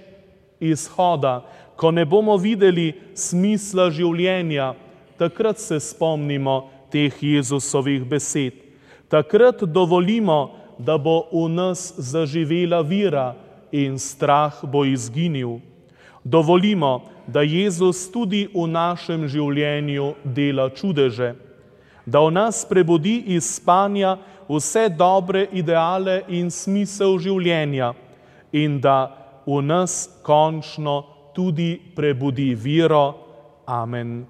izhoda, 0.60 1.42
ko 1.76 1.90
ne 1.90 2.04
bomo 2.04 2.36
videli 2.36 2.92
smisla 3.14 3.90
življenja, 3.90 4.74
takrat 5.18 5.58
se 5.58 5.80
spomnimo 5.80 6.70
teh 6.92 7.14
Jezusovih 7.22 8.04
besed. 8.08 8.58
Takrat 9.08 9.64
dovolimo, 9.64 10.62
da 10.78 10.96
bo 10.98 11.28
v 11.32 11.48
nas 11.52 11.92
zaživela 11.98 12.80
vira 12.82 13.34
in 13.72 13.98
strah 13.98 14.64
bo 14.64 14.84
izginil. 14.84 15.60
Dovolimo, 16.24 17.02
da 17.26 17.42
Jezus 17.42 18.10
tudi 18.10 18.48
v 18.54 18.66
našem 18.66 19.28
življenju 19.28 20.14
dela 20.24 20.68
čudeže, 20.74 21.34
da 22.06 22.22
v 22.22 22.32
nas 22.34 22.64
prebudi 22.66 23.22
iz 23.36 23.46
spanja 23.58 24.16
vse 24.48 24.88
dobre 24.90 25.46
ideale 25.52 26.22
in 26.28 26.50
smisel 26.50 27.18
življenja 27.22 27.92
in 28.52 28.80
da 28.80 29.10
v 29.46 29.62
nas 29.62 30.10
končno 30.22 31.11
tudi 31.34 31.80
prebudi 31.96 32.54
viro. 32.54 33.14
Amen. 33.66 34.26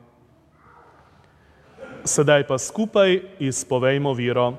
Sedaj 2.04 2.46
pa 2.46 2.58
skupaj 2.58 3.20
izpovejmo 3.38 4.12
viro. 4.14 4.52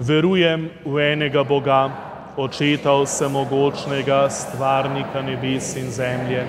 Verujem 0.00 0.70
v 0.84 1.12
enega 1.12 1.44
Boga, 1.44 1.92
očeta 2.36 2.94
vsemogočnega, 3.02 4.30
stvarnika 4.32 5.20
nebes 5.20 5.76
in 5.76 5.92
zemlje, 5.92 6.46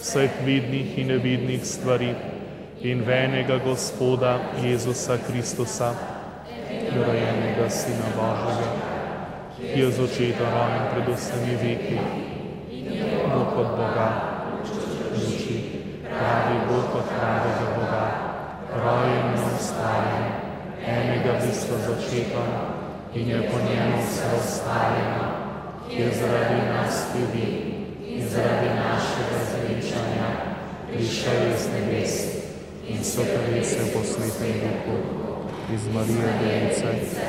vseh 0.00 0.30
vidnih 0.44 0.98
in 1.00 1.08
nevidnih 1.16 1.64
stvari 1.64 2.12
in 2.84 3.00
v 3.00 3.08
enega 3.08 3.56
Gospoda 3.64 4.36
Jezusa 4.60 5.16
Kristusa, 5.16 5.94
rojenega 6.92 7.70
Sina 7.72 8.12
Božjega, 8.12 8.83
ki 9.74 9.80
je 9.80 9.90
z 9.90 10.00
očetom 10.06 10.46
rojen 10.54 10.86
pred 10.94 11.06
vsemi 11.18 11.54
veki, 11.58 11.98
Bog 13.26 13.58
od 13.58 13.70
Boga, 13.74 14.08
luči, 15.18 15.82
pravi 16.06 16.58
Bog 16.70 16.94
od 16.94 17.06
pravega 17.10 17.66
Boga, 17.74 18.06
rojen 18.70 19.34
in 19.34 19.42
ustvarjen, 19.58 20.30
enega 20.78 21.32
bistva 21.42 21.76
z 21.82 21.86
očetom, 21.90 22.48
in 23.18 23.28
je 23.28 23.40
po 23.50 23.58
njemu 23.66 23.98
vse 23.98 24.26
ostaljeno, 24.38 25.26
ki 25.90 26.02
je 26.02 26.10
zaradi 26.22 26.60
nas 26.70 26.94
ljudi 27.14 27.48
in 28.14 28.28
zaradi 28.28 28.70
našega 28.78 29.38
zveličanja 29.50 30.28
prišel 30.86 31.50
iz 31.50 31.66
nebes 31.74 32.14
in 32.86 33.04
so 33.04 33.26
pravice 33.26 33.82
v 33.82 33.90
posvetem 33.90 34.54
duhu 34.62 34.96
iz 35.74 35.82
Marije 35.94 36.30
Device 36.38 37.26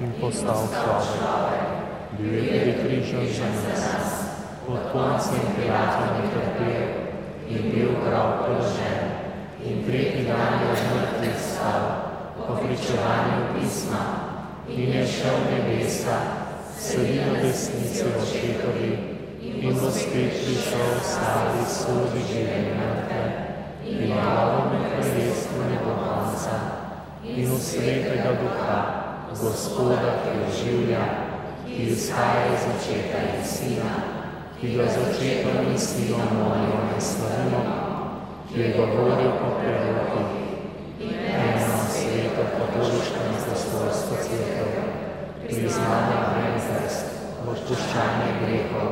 in 0.00 0.12
postal 0.20 0.62
človek. 0.70 1.77
Tudi 2.16 2.74
križan 2.80 3.52
za 3.62 3.68
nas, 3.68 4.08
pod 4.66 4.78
koncem 4.92 5.44
Pilatom 5.56 6.16
je 6.16 6.30
trpel 6.32 6.88
in 7.48 7.70
bil 7.72 7.90
prav 8.04 8.28
položen 8.40 9.00
in 9.64 9.84
tretji 9.84 10.24
dan 10.24 10.60
je 10.60 10.70
od 10.72 10.80
mrtvih 10.88 11.36
stal 11.40 11.84
po 12.46 12.54
pričevanju 12.54 13.40
pisma, 13.54 14.02
in 14.68 14.92
je 14.92 15.06
šel 15.06 15.36
nebesa, 15.50 16.16
sedi 16.78 17.20
na 17.20 17.42
desnici 17.42 18.04
očetovi 18.04 18.90
in 19.42 19.78
bo 19.80 19.90
spet 19.90 20.32
prišel 20.44 20.90
slavi 21.02 21.64
sodi 21.68 22.20
žive 22.32 22.56
in 22.58 22.76
mrtve 22.80 23.22
in 23.84 24.12
glavo 24.12 24.70
med 24.70 24.82
kraljestvom 24.90 25.70
ne 25.70 25.78
bo 25.84 25.92
konca 26.04 26.56
in 27.24 27.50
v 27.52 27.58
svetega 27.60 28.32
duha, 28.40 28.80
gospoda, 29.40 30.12
ki 30.22 30.38
je 30.38 30.46
življa, 30.58 31.27
ki 31.68 31.82
izhaja 31.92 32.46
iz 32.54 32.62
očeta 32.72 33.18
in 33.36 33.44
sina, 33.44 33.90
ki 34.60 34.76
ga 34.76 34.84
z 34.88 34.96
očetom 35.08 35.70
in 35.70 35.78
sinom 35.78 36.28
molimo 36.38 36.80
in 36.94 37.00
slavimo, 37.00 37.60
ki 38.48 38.60
je 38.60 38.68
govoril 38.76 39.30
po 39.40 39.48
prerokih 39.60 40.48
eno 41.00 41.76
sveto 41.90 42.42
katoliško 42.56 43.20
in 43.28 43.34
apostolsko 43.36 44.14
crkvo, 44.24 44.82
priznanje 45.44 46.18
brezest, 46.32 47.06
odpuščanje 47.46 48.30
grehov 48.40 48.90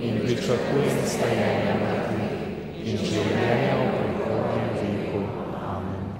in 0.00 0.20
pričakujem 0.20 1.00
stajenje 1.06 1.78
mrtvih 1.80 2.84
in 2.84 3.00
življenje 3.06 3.72
v 3.78 3.88
prihodnjem 3.96 4.68
veku. 4.82 5.24
Amen. 5.62 6.12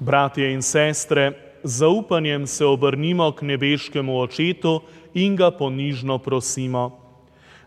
Bratje 0.00 0.52
in 0.54 0.62
sestre, 0.62 1.49
zaupanjem 1.64 2.46
se 2.46 2.64
obrnimo 2.64 3.32
k 3.32 3.42
nebeškemu 3.42 4.20
očetu 4.20 4.80
in 5.14 5.36
ga 5.36 5.50
ponižno 5.50 6.18
prosimo. 6.18 6.98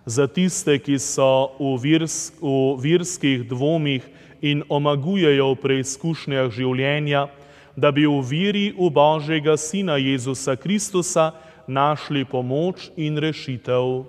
Za 0.06 0.28
tiste, 0.28 0.80
ki 0.80 1.00
so 1.00 1.56
v, 1.60 1.78
virs, 1.80 2.34
v 2.42 2.76
virskih 2.82 3.48
dvomih 3.48 4.04
in 4.44 4.64
omagujejo 4.68 5.54
v 5.54 5.60
preizkušnjah 5.64 6.52
življenja, 6.52 7.30
da 7.76 7.92
bi 7.92 8.04
v 8.04 8.20
viri 8.20 8.66
v 8.76 8.90
Božjega 8.92 9.56
Sina 9.58 9.96
Jezusa 9.96 10.56
Kristusa 10.60 11.32
našli 11.68 12.26
pomoč 12.26 12.92
in 13.00 13.18
rešitev. 13.18 14.04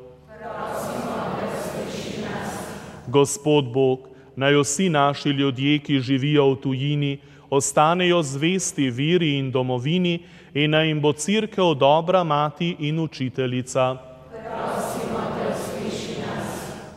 Gospod 3.07 3.71
Bog, 3.71 4.11
naj 4.37 4.59
vsi 4.59 4.89
naši 4.91 5.31
ljudje, 5.31 5.79
ki 5.79 6.03
živijo 6.03 6.51
v 6.51 6.61
tujini, 6.61 7.13
ostanejo 7.55 8.23
zvesti 8.23 8.91
viri 8.91 9.39
in 9.39 9.51
domovini 9.51 10.19
in 10.55 10.71
naj 10.71 10.87
jim 10.89 11.01
bo 11.01 11.13
crkev 11.13 11.75
dobra 11.75 12.25
mati 12.25 12.77
in 12.79 12.99
učiteljica. 12.99 13.97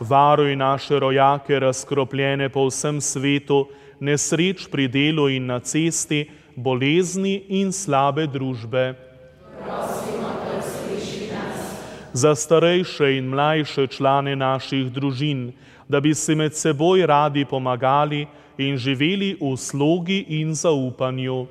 Varuj 0.00 0.56
naše 0.56 0.98
rojake, 0.98 1.58
razkropljene 1.58 2.48
po 2.48 2.66
vsem 2.68 3.00
svetu, 3.00 3.66
nesreč 4.00 4.68
pri 4.70 4.88
delu 4.88 5.28
in 5.28 5.46
na 5.46 5.58
cesti, 5.60 6.28
bolezni 6.56 7.42
in 7.48 7.72
slabe 7.72 8.26
družbe. 8.26 9.07
Za 12.12 12.34
starejše 12.34 13.16
in 13.18 13.28
mlajše 13.28 13.86
člane 13.86 14.36
naših 14.36 14.92
družin, 14.92 15.52
da 15.88 16.00
bi 16.00 16.14
si 16.14 16.34
med 16.34 16.56
seboj 16.56 17.06
radi 17.06 17.44
pomagali 17.44 18.26
in 18.58 18.76
živeli 18.76 19.36
v 19.40 19.56
slogi 19.56 20.24
in 20.28 20.54
zaupanju. 20.54 21.46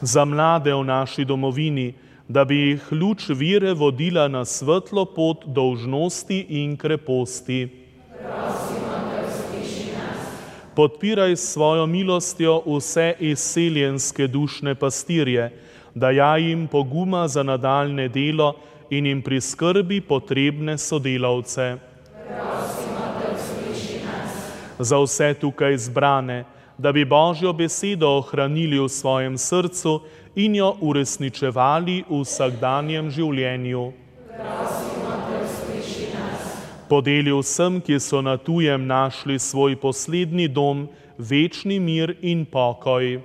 Za 0.00 0.24
mlade 0.24 0.74
v 0.74 0.84
naši 0.84 1.24
domovini, 1.24 1.94
da 2.28 2.44
bi 2.44 2.56
jih 2.56 2.92
luč 2.92 3.28
vire 3.28 3.72
vodila 3.74 4.28
na 4.28 4.44
svetlo 4.44 5.04
pot 5.04 5.44
dolžnosti 5.46 6.46
in 6.48 6.76
kreposti. 6.76 7.68
Podpiraj 10.74 11.36
s 11.36 11.52
svojo 11.52 11.86
milostjo 11.86 12.62
vse 12.66 13.14
izseljenske 13.18 14.26
dušne 14.26 14.74
pastirje, 14.74 15.50
da 15.98 16.10
ja 16.10 16.36
jim 16.36 16.66
poguma 16.66 17.28
za 17.28 17.42
nadaljne 17.42 18.08
delo 18.08 18.54
in 18.90 19.06
jim 19.06 19.22
priskrbi 19.22 20.00
potrebne 20.00 20.78
sodelavce. 20.78 21.76
Za 24.78 24.98
vse 24.98 25.34
tukaj 25.34 25.76
zbrane, 25.76 26.44
da 26.78 26.92
bi 26.92 27.04
Božjo 27.04 27.52
besedo 27.52 28.08
ohranili 28.08 28.78
v 28.78 28.88
svojem 28.88 29.38
srcu 29.38 30.00
in 30.36 30.54
jo 30.54 30.76
uresničevali 30.80 32.04
v 32.08 32.20
vsakdanjem 32.22 33.10
življenju. 33.10 33.92
Podeli 36.88 37.32
vsem, 37.34 37.80
ki 37.84 37.98
so 38.00 38.22
na 38.22 38.36
tujem 38.36 38.86
našli 38.86 39.38
svoj 39.38 39.76
poslednji 39.76 40.48
dom, 40.48 40.86
večni 41.18 41.80
mir 41.80 42.14
in 42.22 42.46
pokoj. 42.46 43.18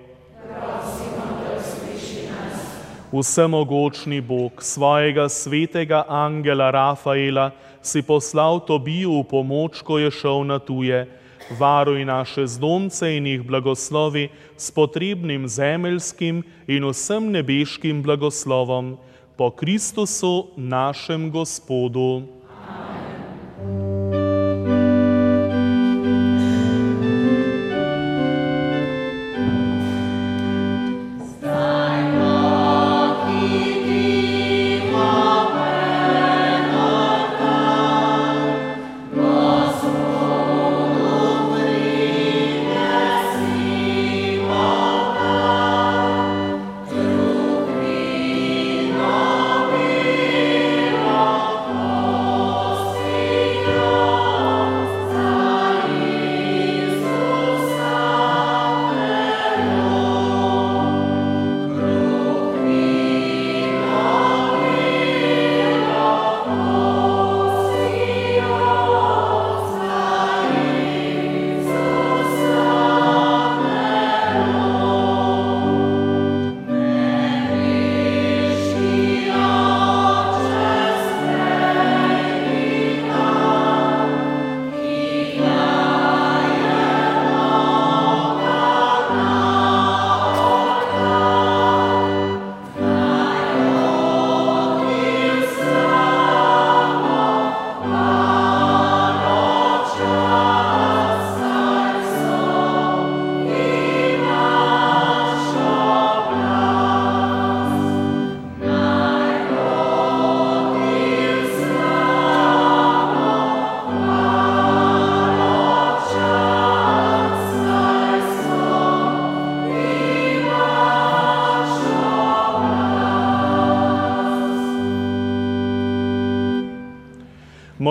Vsemogočni 3.13 4.21
Bog 4.21 4.63
svojega 4.63 5.30
svetega 5.30 6.04
angela 6.10 6.71
Rafaela 6.71 7.52
si 7.82 8.02
poslal 8.02 8.60
Tobiju 8.65 9.21
v 9.21 9.28
pomoč, 9.30 9.86
ko 9.86 10.02
je 10.02 10.10
šel 10.10 10.41
na 10.49 10.58
tuje. 10.58 11.06
Varuj 11.54 12.02
naše 12.06 12.47
zdomce 12.47 13.13
in 13.13 13.30
jih 13.30 13.45
blagoslovi 13.45 14.30
s 14.58 14.73
potrebnim 14.73 15.45
zemeljskim 15.45 16.41
in 16.65 16.89
vsem 16.89 17.30
nebeškim 17.30 18.02
blagoslovom 18.02 18.97
po 19.38 19.52
Kristusu 19.52 20.49
našem 20.58 21.30
Gospodu. 21.30 22.26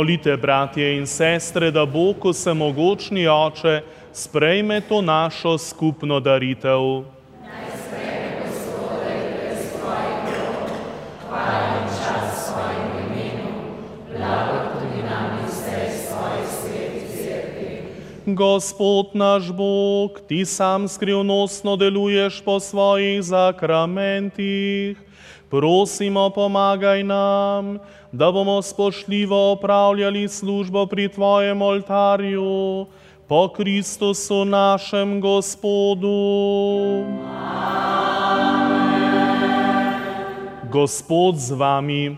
Molite, 0.02 0.36
bratje 0.36 0.96
in 0.96 1.06
sestre, 1.06 1.70
da 1.70 1.84
Bog, 1.86 2.24
vsemogočni 2.26 3.22
oče, 3.30 3.84
sprejme 4.12 4.80
to 4.80 4.98
našo 4.98 5.54
skupno 5.58 6.18
daritev. 6.20 7.04
Gospod 18.26 19.06
naš 19.14 19.52
Bog, 19.52 20.20
ti 20.28 20.44
sam 20.46 20.88
skrivnostno 20.88 21.76
deluješ 21.76 22.40
po 22.44 22.60
svojih 22.60 23.22
zakramentih. 23.22 24.96
Prosimo, 25.50 26.30
pomagaj 26.30 27.02
nam, 27.04 27.78
da 28.12 28.32
bomo 28.32 28.62
spoštljivo 28.62 29.52
opravljali 29.52 30.28
službo 30.28 30.86
pri 30.86 31.08
Tvojem 31.08 31.62
oltarju, 31.62 32.86
po 33.26 33.48
Kristusu 33.48 34.44
našem 34.44 35.20
Gospodu. 35.20 36.14
Gospod 40.70 41.36
z 41.36 41.50
vami, 41.52 42.16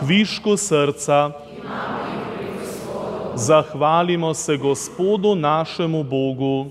kvišku 0.00 0.56
srca, 0.56 1.49
zahvalimo 3.40 4.34
se 4.34 4.56
Gospodu 4.56 5.34
našemu 5.34 6.04
Bogu. 6.04 6.66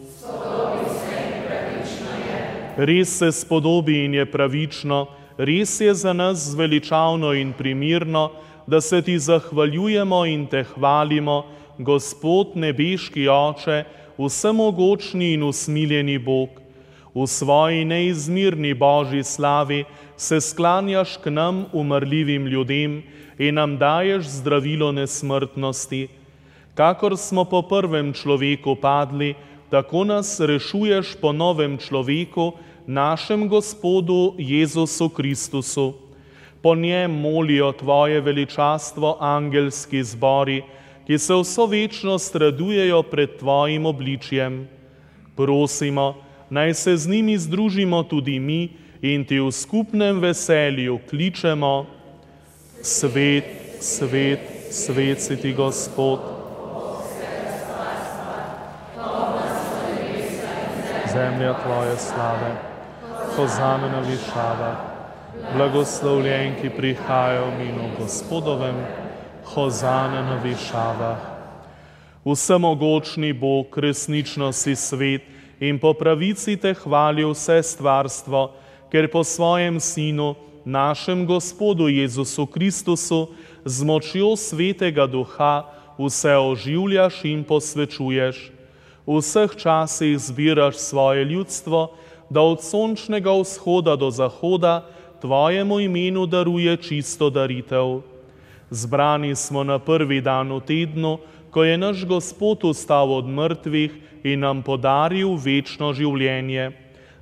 Res 2.77 3.17
se 3.17 3.31
spodobi 3.31 4.05
in 4.05 4.13
je 4.13 4.25
pravično, 4.25 5.07
res 5.37 5.81
je 5.81 5.93
za 5.93 6.13
nas 6.13 6.37
zveličavno 6.37 7.33
in 7.33 7.53
primirno, 7.53 8.29
da 8.67 8.81
se 8.81 9.01
ti 9.01 9.17
zahvaljujemo 9.19 10.25
in 10.25 10.45
te 10.47 10.63
hvalimo, 10.63 11.43
Gospod 11.77 12.55
nebeški 12.55 13.27
Oče, 13.27 13.83
vsemogočni 14.17 15.33
in 15.33 15.43
usmiljeni 15.43 16.17
Bog. 16.17 16.49
V 17.15 17.27
svoji 17.27 17.85
neizmirni 17.85 18.73
Božji 18.73 19.23
slavi 19.23 19.83
se 20.17 20.41
sklanjaš 20.41 21.17
k 21.23 21.33
nam, 21.33 21.65
umrljivim 21.73 22.47
ljudem, 22.47 23.03
in 23.39 23.55
nam 23.55 23.77
daješ 23.77 24.27
zdravilo 24.27 24.91
nesmrtnosti. 24.91 26.18
Kakor 26.79 27.19
smo 27.19 27.43
po 27.43 27.59
prvem 27.59 28.15
človeku 28.15 28.79
padli, 28.79 29.35
tako 29.67 30.07
nas 30.07 30.39
rešuješ 30.39 31.19
po 31.19 31.35
novem 31.35 31.75
človeku, 31.75 32.55
našem 32.87 33.51
Gospodu 33.51 34.39
Jezusu 34.39 35.11
Kristusu. 35.11 35.99
Po 36.63 36.79
njem 36.79 37.11
molijo 37.11 37.75
Tvoje 37.75 38.23
veličastvo 38.23 39.17
angelski 39.19 40.03
zbori, 40.03 40.63
ki 41.03 41.19
se 41.19 41.35
vso 41.35 41.67
večnost 41.67 42.35
radujejo 42.35 43.03
pred 43.03 43.35
Tvojim 43.35 43.83
obličjem. 43.85 44.63
Prosimo, 45.35 46.15
naj 46.49 46.73
se 46.73 46.97
z 46.97 47.11
njimi 47.11 47.35
združimo 47.37 48.03
tudi 48.07 48.39
mi 48.39 48.71
in 49.03 49.27
Ti 49.27 49.43
v 49.43 49.51
skupnem 49.51 50.23
veselju 50.23 50.99
kličemo: 51.11 51.85
Svet, 52.81 53.51
svet, 53.83 54.71
svet 54.71 55.19
si 55.19 55.35
Ti 55.35 55.51
Gospod. 55.53 56.38
Zemlja 61.13 61.53
Tvoje 61.63 61.97
slave 61.97 62.51
hozame 63.35 63.89
na 63.89 63.99
višavah, 63.99 64.77
blagoslovljen, 65.55 66.53
ki 66.61 66.69
prihaja 66.69 67.41
v 67.47 67.53
minu 67.57 67.89
Gospodovem, 67.97 68.75
hozame 69.43 70.21
na 70.21 70.37
višavah. 70.43 71.17
Vsemogočni 72.25 73.33
Bog, 73.33 73.77
resnično 73.77 74.51
si 74.51 74.75
svet 74.75 75.25
in 75.59 75.79
po 75.79 75.93
pravici 75.93 76.57
te 76.57 76.75
hvali 76.77 77.25
vse 77.25 77.57
stvarstvo, 77.63 78.51
ker 78.91 79.09
po 79.09 79.23
svojem 79.23 79.79
Sinu, 79.79 80.35
našem 80.65 81.25
Gospodu 81.25 81.89
Jezusu 81.89 82.45
Kristusu, 82.45 83.33
z 83.65 83.83
močjo 83.83 84.35
svetega 84.37 85.07
duha 85.07 85.65
vse 85.97 86.37
oživljaš 86.37 87.25
in 87.25 87.43
posvečuješ. 87.43 88.58
V 89.09 89.17
vseh 89.17 89.49
časih 89.57 90.21
zbiraš 90.21 90.77
svoje 90.77 91.25
ljudstvo, 91.25 91.97
da 92.29 92.45
od 92.45 92.61
sončnega 92.61 93.33
vzhoda 93.33 93.95
do 93.97 94.11
zahoda 94.13 94.85
Tvojemu 95.21 95.79
imenu 95.79 96.25
daruje 96.25 96.77
čisto 96.77 97.29
daritev. 97.29 98.01
Zbrani 98.69 99.35
smo 99.35 99.63
na 99.63 99.79
prvi 99.79 100.21
dan 100.21 100.53
v 100.53 100.61
tednu, 100.61 101.17
ko 101.49 101.63
je 101.65 101.77
naš 101.77 102.05
Gospod 102.05 102.63
ustal 102.63 103.09
od 103.11 103.25
mrtvih 103.25 103.91
in 104.23 104.45
nam 104.45 104.61
podaril 104.61 105.35
večno 105.35 105.89
življenje. 105.91 106.71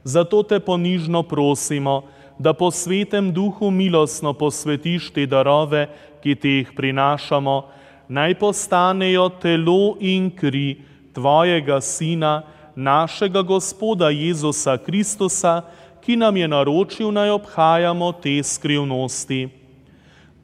Zato 0.03 0.43
te 0.43 0.59
ponižno 0.59 1.23
prosimo, 1.23 2.03
da 2.37 2.53
po 2.53 2.67
svetem 2.67 3.31
duhu 3.33 3.71
milostno 3.71 4.35
posvetiš 4.35 5.09
te 5.15 5.25
darove, 5.25 5.87
ki 6.21 6.35
ti 6.35 6.49
jih 6.59 6.75
prinašamo, 6.75 7.63
naj 8.11 8.35
postanejo 8.35 9.29
telo 9.41 9.95
in 10.03 10.29
kri 10.29 10.83
Tvojega 11.17 11.81
Sina, 11.81 12.43
našega 12.75 13.41
Gospoda 13.41 14.09
Jezusa 14.09 14.77
Kristusa, 14.77 15.61
ki 16.01 16.13
nam 16.15 16.37
je 16.37 16.47
naročil 16.47 17.09
naj 17.09 17.29
obhajamo 17.29 18.11
te 18.21 18.37
skrivnosti. 18.43 19.49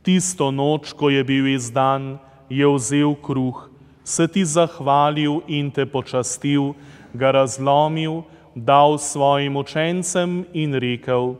Tisto 0.02 0.50
noč, 0.52 0.90
ko 0.98 1.14
je 1.14 1.22
bil 1.24 1.52
izdan, 1.54 2.18
je 2.50 2.66
vzel 2.66 3.14
kruh, 3.22 3.70
se 4.04 4.26
ti 4.28 4.42
zahvalil 4.42 5.46
in 5.46 5.70
te 5.70 5.86
počastil, 5.86 6.74
ga 7.14 7.32
razlomil, 7.38 8.24
dal 8.58 8.98
svojim 8.98 9.62
učencem 9.62 10.42
in 10.58 10.74
rekel: 10.74 11.36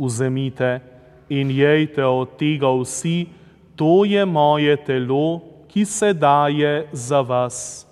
Vzemite 0.00 0.80
in 1.28 1.52
jejte 1.52 2.00
od 2.00 2.32
tega 2.40 2.72
vsi, 2.80 3.28
to 3.76 4.08
je 4.08 4.24
moje 4.24 4.76
telo, 4.88 5.40
ki 5.68 5.84
se 5.84 6.14
daje 6.16 6.88
za 6.92 7.20
vas. 7.20 7.91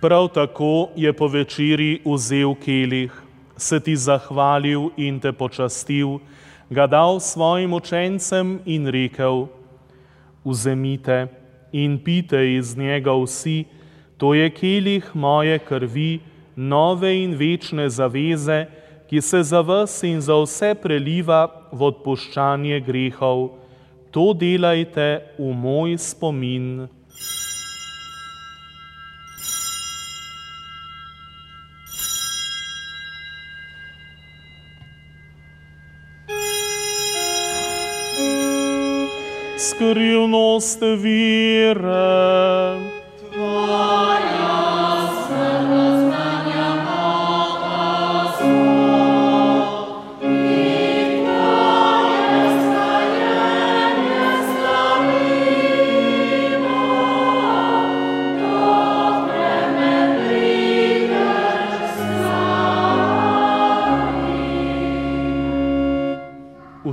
Prav 0.00 0.28
tako 0.28 0.88
je 0.96 1.12
po 1.12 1.26
večeri 1.28 2.00
vzel 2.04 2.54
kelih, 2.54 3.12
se 3.56 3.80
ti 3.80 3.96
zahvalil 3.96 4.88
in 4.96 5.18
te 5.20 5.32
počastil, 5.32 6.18
ga 6.70 6.86
dal 6.86 7.20
svojim 7.20 7.72
učencem 7.72 8.60
in 8.64 8.86
rekel: 8.86 9.46
Vzemite 10.44 11.26
in 11.72 11.98
pite 12.04 12.54
iz 12.54 12.76
njega 12.76 13.12
vsi, 13.12 13.64
to 14.16 14.34
je 14.34 14.50
kelih 14.50 15.10
moje 15.14 15.58
krvi, 15.58 16.20
nove 16.56 17.22
in 17.22 17.34
večne 17.36 17.90
zaveze, 17.90 18.66
ki 19.08 19.20
se 19.20 19.42
za 19.42 19.60
vas 19.60 20.02
in 20.02 20.20
za 20.20 20.38
vse 20.40 20.74
preliva 20.74 21.68
v 21.72 21.82
odpuščanje 21.82 22.80
grehov. 22.80 23.50
To 24.10 24.32
delajte 24.32 25.20
v 25.38 25.52
moj 25.52 25.98
spomin. 25.98 26.88
Skrivnost 39.80 40.82
vire. 40.82 41.80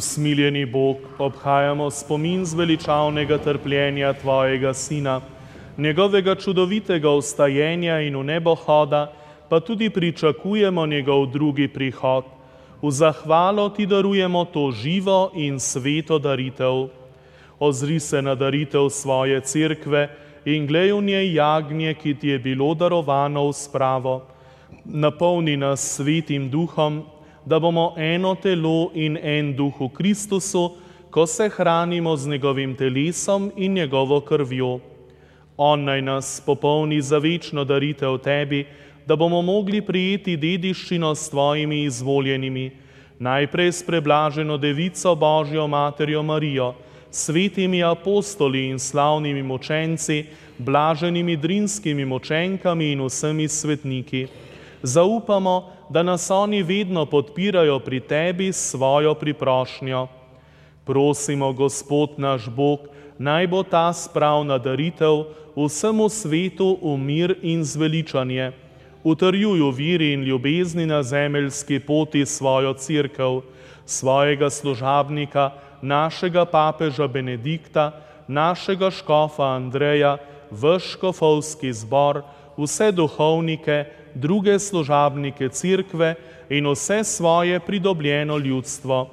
Usmiljeni 0.08 0.66
Bog, 0.66 0.98
obhajamo 1.20 1.90
spomin 1.92 2.46
zveličavnega 2.46 3.38
trpljenja 3.38 4.14
Tvojega 4.14 4.74
Sina, 4.74 5.22
njegovega 5.78 6.36
čudovitega 6.36 7.12
ustajenja 7.12 8.00
in 8.02 8.16
v 8.16 8.24
nebo 8.24 8.56
hoda, 8.56 9.12
pa 9.50 9.60
tudi 9.60 9.90
pričakujemo 9.90 10.86
njegov 10.86 11.26
drugi 11.26 11.68
prihod. 11.68 12.24
V 12.82 12.92
zahvalo 12.92 13.70
Ti 13.70 13.86
darujemo 13.86 14.46
to 14.46 14.72
živo 14.72 15.32
in 15.36 15.60
sveto 15.60 16.20
daritev. 16.20 16.88
Ozri 17.60 18.00
se 18.00 18.22
na 18.22 18.36
daritev 18.36 18.90
svoje 18.90 19.42
cerkve 19.42 20.08
in 20.46 20.68
glej 20.68 20.94
v 20.94 21.02
njej 21.04 21.34
jagnje, 21.36 21.94
ki 21.94 22.16
Ti 22.16 22.28
je 22.28 22.40
bilo 22.40 22.74
darovano 22.74 23.50
v 23.50 23.54
spravo. 23.54 24.22
Napolni 24.86 25.58
nas 25.58 25.84
svetim 25.96 26.50
duhom, 26.50 27.04
da 27.48 27.60
bomo 27.60 27.94
eno 27.98 28.36
telo 28.36 28.92
in 28.94 29.18
en 29.18 29.54
duh 29.56 29.72
v 29.80 29.88
Kristusu, 29.96 30.76
ko 31.10 31.24
se 31.28 31.50
hranimo 31.50 32.18
z 32.18 32.28
njegovim 32.28 32.76
telesom 32.76 33.52
in 33.56 33.74
njegovo 33.74 34.20
krvjo. 34.22 34.80
On 35.58 35.84
naj 35.84 36.02
nas 36.02 36.42
popolni 36.46 37.02
za 37.02 37.18
večno 37.18 37.64
daritev 37.64 38.18
tebi, 38.18 38.66
da 39.06 39.16
bomo 39.16 39.42
mogli 39.42 39.82
prijeti 39.82 40.36
dediščino 40.38 41.16
s 41.16 41.30
tvojimi 41.30 41.84
izvoljenimi, 41.84 42.72
najprej 43.20 43.72
s 43.72 43.84
preblaženo 43.84 44.58
devico 44.58 45.16
Božjo 45.16 45.68
materjo 45.68 46.24
Marijo, 46.24 46.74
svetimi 47.12 47.84
apostoli 47.84 48.66
in 48.68 48.80
slavnimi 48.80 49.44
močenci, 49.44 50.26
blaženimi 50.58 51.38
drinskimi 51.38 52.06
močenkami 52.06 52.92
in 52.92 53.06
vsemi 53.08 53.48
svetniki. 53.48 54.28
Zaupamo, 54.84 55.72
da 55.90 56.04
nas 56.04 56.32
oni 56.32 56.64
vedno 56.64 57.06
podpirajo 57.06 57.80
pri 57.80 58.00
tebi 58.00 58.54
s 58.54 58.72
svojo 58.72 59.14
priprošnjo. 59.14 60.08
Prosimo, 60.86 61.54
Gospod 61.54 62.10
naš 62.18 62.50
Bog, 62.50 62.80
naj 63.18 63.48
bo 63.48 63.64
ta 63.64 63.94
spravna 63.94 64.58
daritev 64.58 65.26
vsemu 65.56 66.10
svetu 66.10 66.78
v 66.82 66.98
mir 66.98 67.36
in 67.42 67.64
zveličanje. 67.64 68.52
Utrjuju 69.04 69.70
viri 69.70 70.14
in 70.14 70.24
ljubezni 70.24 70.86
na 70.86 71.04
zemeljski 71.04 71.80
poti 71.80 72.26
svojo 72.26 72.74
crkv, 72.74 73.40
svojega 73.86 74.50
služabnika, 74.50 75.52
našega 75.82 76.46
papeža 76.46 77.08
Benedikta, 77.08 77.92
našega 78.28 78.92
škofa 78.92 79.44
Andreja, 79.44 80.18
vrškofovski 80.52 81.74
zbor, 81.74 82.22
vse 82.58 82.92
duhovnike, 82.92 83.86
druge 84.18 84.60
služabnike 84.60 85.50
cerkve 85.50 86.16
in 86.50 86.68
vse 86.68 87.04
svoje 87.04 87.60
pridobljeno 87.60 88.38
ljudstvo. 88.38 89.10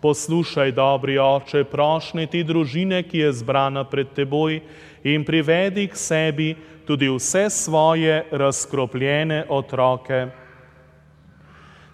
Poslušaj, 0.00 0.72
dobri 0.72 1.18
oče, 1.18 1.64
prošnje 1.64 2.26
te 2.26 2.42
družine, 2.44 3.02
ki 3.02 3.18
je 3.18 3.32
zbrana 3.32 3.84
pred 3.88 4.10
teboj, 4.12 4.60
in 5.04 5.24
privedi 5.24 5.88
k 5.88 5.96
sebi 5.96 6.54
tudi 6.86 7.08
vse 7.08 7.50
svoje 7.50 8.24
razkropljene 8.30 9.44
otroke. 9.48 10.26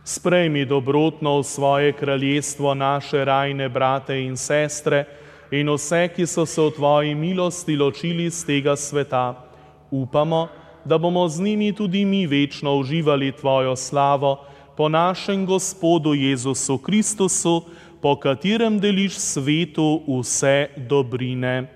Sprejmi 0.05 0.65
dobrotno 0.65 1.39
v 1.39 1.45
svoje 1.45 1.93
kraljestvo 1.93 2.75
naše 2.75 3.25
rajne 3.25 3.69
brate 3.69 4.17
in 4.23 4.37
sestre 4.37 5.05
in 5.51 5.71
vse, 5.71 6.09
ki 6.09 6.27
so 6.27 6.47
se 6.47 6.63
v 6.63 6.71
tvoji 6.71 7.15
milosti 7.15 7.77
ločili 7.77 8.31
z 8.31 8.47
tega 8.47 8.77
sveta. 8.77 9.47
Upamo, 9.91 10.49
da 10.49 10.60
bomo 10.85 11.29
z 11.29 11.40
njimi 11.40 11.73
tudi 11.73 12.05
mi 12.05 12.27
večno 12.27 12.77
uživali 12.77 13.33
Tvojo 13.33 13.77
slavo 13.77 14.45
po 14.77 14.88
našem 14.88 15.47
Gospodu 15.47 16.14
Jezusu 16.14 16.79
Kristusu, 16.79 17.62
po 18.01 18.16
katerem 18.16 18.79
deliš 18.81 19.19
svetu 19.19 20.03
vse 20.09 20.69
dobrine. 20.77 21.69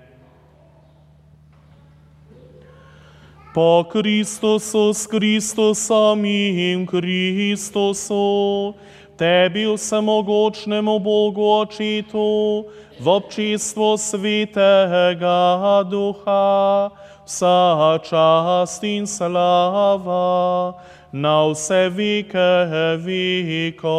Po 3.53 3.83
Kristusu, 3.91 4.93
s 4.93 5.07
Kristusom 5.07 6.25
in 6.25 6.87
Kristusu, 6.87 8.73
Tebi 9.17 9.63
vsemogočnemu 9.75 10.99
Bogu 10.99 11.45
očitu, 11.61 12.65
v 12.99 13.07
občestvu 13.07 13.97
svetega 13.97 15.83
duha, 15.87 16.89
vsa 17.25 17.99
čast 18.03 18.83
in 18.83 19.07
slava 19.07 20.73
na 21.11 21.47
vse 21.49 21.89
vike 21.89 22.65
vikov. 23.01 23.95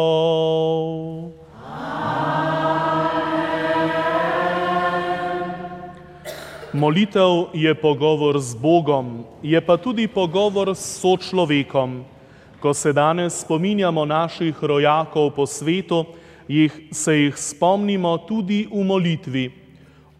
Molitev 6.73 7.51
je 7.53 7.73
pogovor 7.75 8.39
z 8.39 8.55
Bogom, 8.55 9.25
je 9.43 9.61
pa 9.61 9.77
tudi 9.77 10.07
pogovor 10.07 10.75
s 10.75 11.01
sočlovekom. 11.01 12.05
Ko 12.59 12.73
se 12.73 12.93
danes 12.93 13.41
spominjamo 13.41 14.05
naših 14.05 14.55
rojakov 14.61 15.31
po 15.35 15.45
svetu, 15.45 16.05
jih, 16.47 16.71
se 16.91 17.13
jih 17.13 17.37
spomnimo 17.37 18.17
tudi 18.17 18.67
v 18.71 18.83
molitvi. 18.83 19.51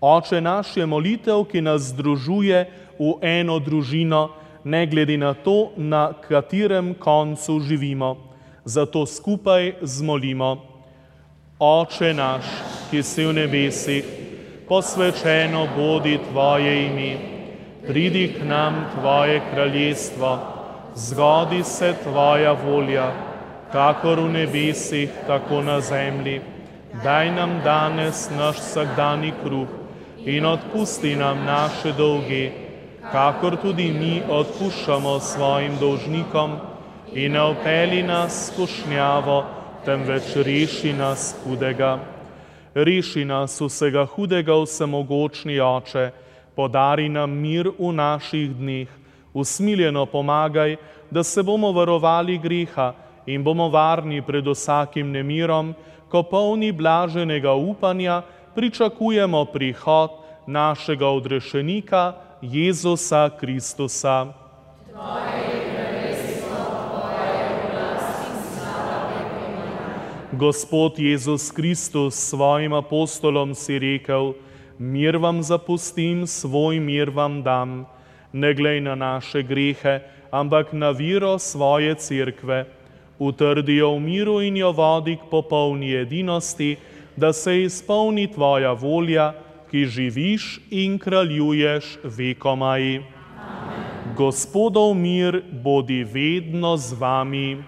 Oče 0.01 0.41
naš 0.41 0.77
je 0.77 0.85
molitev, 0.85 1.45
ki 1.49 1.61
nas 1.61 1.89
združuje 1.93 2.86
v 2.99 3.17
eno 3.21 3.59
družino, 3.59 4.29
ne 4.63 4.85
glede 4.85 5.17
na 5.17 5.33
to, 5.33 5.71
na 5.77 6.13
katerem 6.13 6.93
koncu 6.93 7.59
živimo. 7.59 8.17
Zato 8.65 9.05
skupaj 9.05 9.73
zmolimo. 9.81 10.57
Oče 11.59 12.13
naš, 12.13 12.45
ki 12.91 13.03
si 13.03 13.25
v 13.25 13.33
nebesih, 13.33 14.05
posvečeno 14.67 15.63
bodi 15.77 16.19
tvoje 16.29 16.73
ime, 16.85 17.11
pridi 17.87 18.27
k 18.35 18.43
nam 18.45 18.83
tvoje 18.93 19.41
kraljestvo, 19.53 20.37
zgodi 20.95 21.63
se 21.63 21.95
tvoja 22.03 22.51
volja, 22.51 23.07
kakor 23.71 24.19
v 24.19 24.29
nebesih, 24.29 25.09
tako 25.27 25.61
na 25.61 25.79
zemlji. 25.81 26.41
Daj 27.03 27.31
nam 27.31 27.59
danes 27.63 28.29
naš 28.37 28.59
vsakdani 28.61 29.33
kruh 29.43 29.67
in 30.25 30.45
odpusti 30.45 31.15
nam 31.15 31.45
naše 31.45 31.93
dolge, 31.97 32.66
kakor 33.11 33.55
tudi 33.61 33.91
mi 33.91 34.21
odpuščamo 34.29 35.19
svojim 35.19 35.77
dolžnikom 35.79 36.57
in 37.13 37.31
ne 37.31 37.41
opeli 37.41 38.01
nas 38.03 38.49
skušnjavo, 38.51 39.37
temveč 39.85 40.35
reši 40.35 40.91
nas 40.93 41.35
hudega. 41.43 41.97
Reši 42.75 43.23
nas 43.25 43.55
vsega 43.61 44.03
hudega, 44.05 44.57
vsemogočni 44.59 45.59
oče, 45.59 46.09
podari 46.55 47.07
nam 47.09 47.31
mir 47.31 47.71
v 47.79 47.93
naših 47.95 48.51
dneh, 48.59 48.91
usmiljeno 49.33 50.05
pomagaj, 50.05 50.75
da 51.11 51.23
se 51.23 51.43
bomo 51.43 51.71
varovali 51.71 52.37
greha 52.37 52.91
in 53.25 53.43
bomo 53.43 53.69
varni 53.69 54.21
pred 54.21 54.47
vsakim 54.47 55.11
nemirom, 55.11 55.73
ko 56.11 56.23
polni 56.23 56.71
blaženega 56.71 57.53
upanja, 57.53 58.21
pričakujemo 58.55 59.45
prihod 59.45 60.11
našega 60.47 61.07
odrešenika 61.07 62.26
Jezusa 62.41 63.29
Kristusa. 63.39 64.33
Gospod 70.31 70.99
Jezus 70.99 71.51
Kristus 71.51 72.15
svojim 72.15 72.73
apostolom 72.73 73.55
si 73.55 73.79
rekel, 73.79 74.33
mir 74.77 75.17
vam 75.17 75.41
zapustim, 75.43 76.27
svoj 76.27 76.79
mir 76.79 77.09
vam 77.09 77.41
dam, 77.43 77.85
ne 78.33 78.53
glej 78.53 78.81
na 78.81 78.95
naše 78.95 79.41
grehe, 79.41 79.99
ampak 80.29 80.73
na 80.73 80.91
viro 80.93 81.39
svoje 81.39 81.95
cerkve, 81.95 82.65
utrdijo 83.19 83.95
v 83.95 83.99
miru 83.99 84.41
in 84.45 84.57
jo 84.57 84.71
vodi 84.71 85.17
k 85.17 85.25
popolni 85.31 85.95
edinosti, 85.95 86.77
da 87.15 87.33
se 87.33 87.63
izpolni 87.63 88.27
tvoja 88.29 88.77
volja, 88.77 89.33
ki 89.71 89.85
živiš 89.85 90.59
in 90.71 90.99
kraljuješ 90.99 91.97
vekomaj. 92.03 93.03
Gospodov 94.15 94.95
mir 94.95 95.41
bodi 95.63 96.03
vedno 96.03 96.77
z 96.77 96.93
vami. 96.99 97.63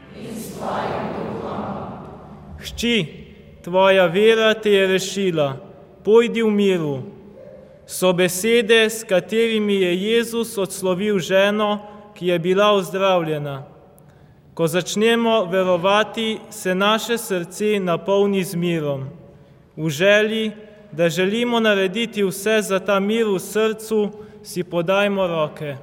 Hči, 2.59 2.95
tvoja 3.63 4.05
vera 4.05 4.53
te 4.53 4.71
je 4.71 4.87
rešila, 4.87 5.57
pojdi 6.03 6.43
v 6.43 6.51
miru. 6.51 6.95
So 7.87 8.13
besede, 8.13 8.89
s 8.89 9.03
katerimi 9.03 9.81
je 9.81 9.95
Jezus 9.97 10.57
odslovil 10.57 11.19
ženo, 11.19 11.79
ki 12.15 12.27
je 12.27 12.39
bila 12.39 12.71
ozdravljena. 12.71 13.63
Ko 14.53 14.67
začnemo 14.67 15.45
verovati, 15.45 16.37
se 16.49 16.75
naše 16.75 17.17
srce 17.17 17.79
napolni 17.79 18.43
z 18.43 18.55
mirom 18.55 19.07
v 19.79 19.89
želji, 19.89 20.51
da 20.91 21.09
želimo 21.09 21.59
narediti 21.59 22.23
vse 22.23 22.61
za 22.61 22.79
ta 22.79 22.99
mir 22.99 23.27
v 23.27 23.39
srcu, 23.39 24.09
si 24.43 24.63
podajmo 24.63 25.27
roke. 25.27 25.75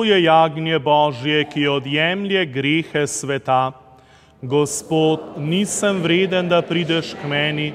to 0.00 0.04
je 0.04 0.22
jagnje 0.22 0.78
Božje, 0.78 1.44
ki 1.44 1.68
odjemlje 1.68 2.46
grehe 2.46 3.06
sveta. 3.06 3.72
Gospod, 4.42 5.20
nisem 5.36 6.00
vreden, 6.00 6.48
da 6.48 6.62
prideš 6.62 7.12
k 7.20 7.28
meni, 7.28 7.72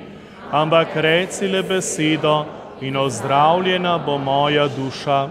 ampak 0.50 0.96
reci 0.96 1.46
le 1.48 1.62
besedo 1.62 2.46
in 2.82 2.98
ozdravljena 2.98 4.00
bo 4.02 4.18
moja 4.18 4.66
duša. 4.68 5.30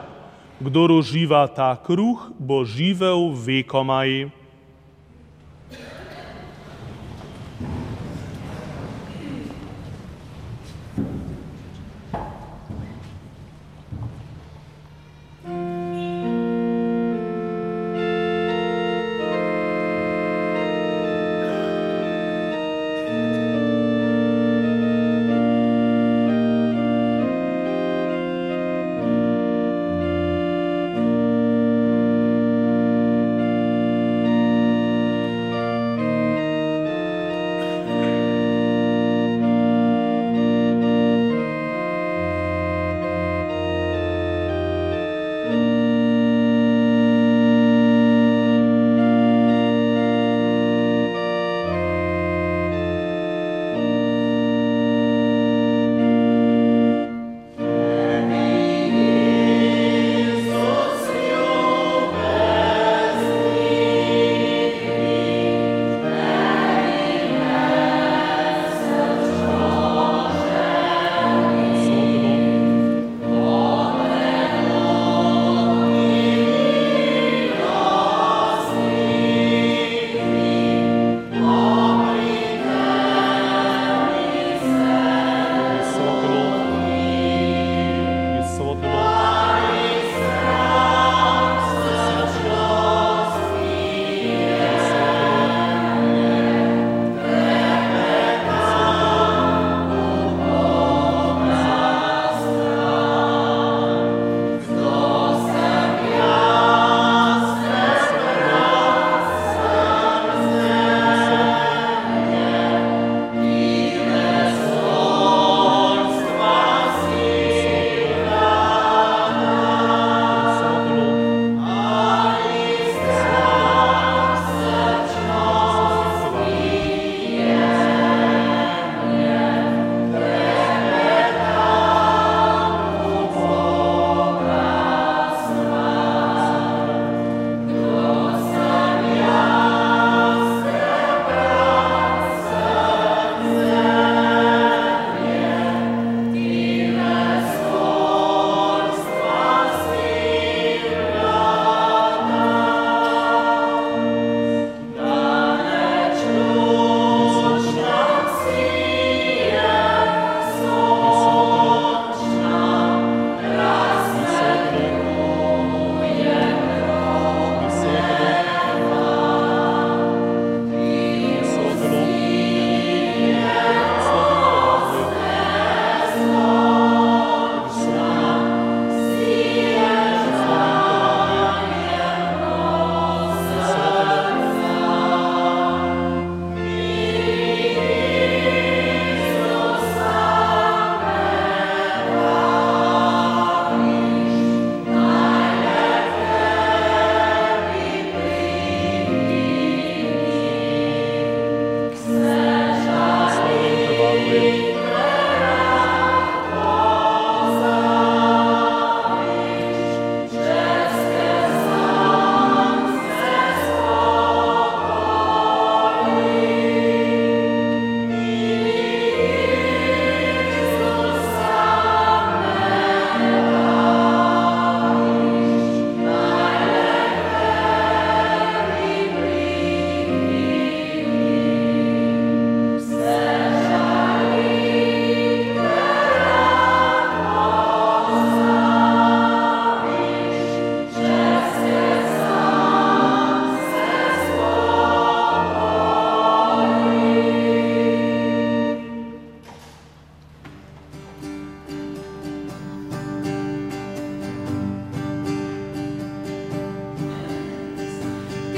Kdor 0.61 0.95
uživa 0.95 1.47
ta 1.51 1.75
kruh, 1.83 2.31
bo 2.39 2.63
živel 2.63 3.35
vekomaj. 3.35 4.31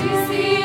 disse. 0.06 0.55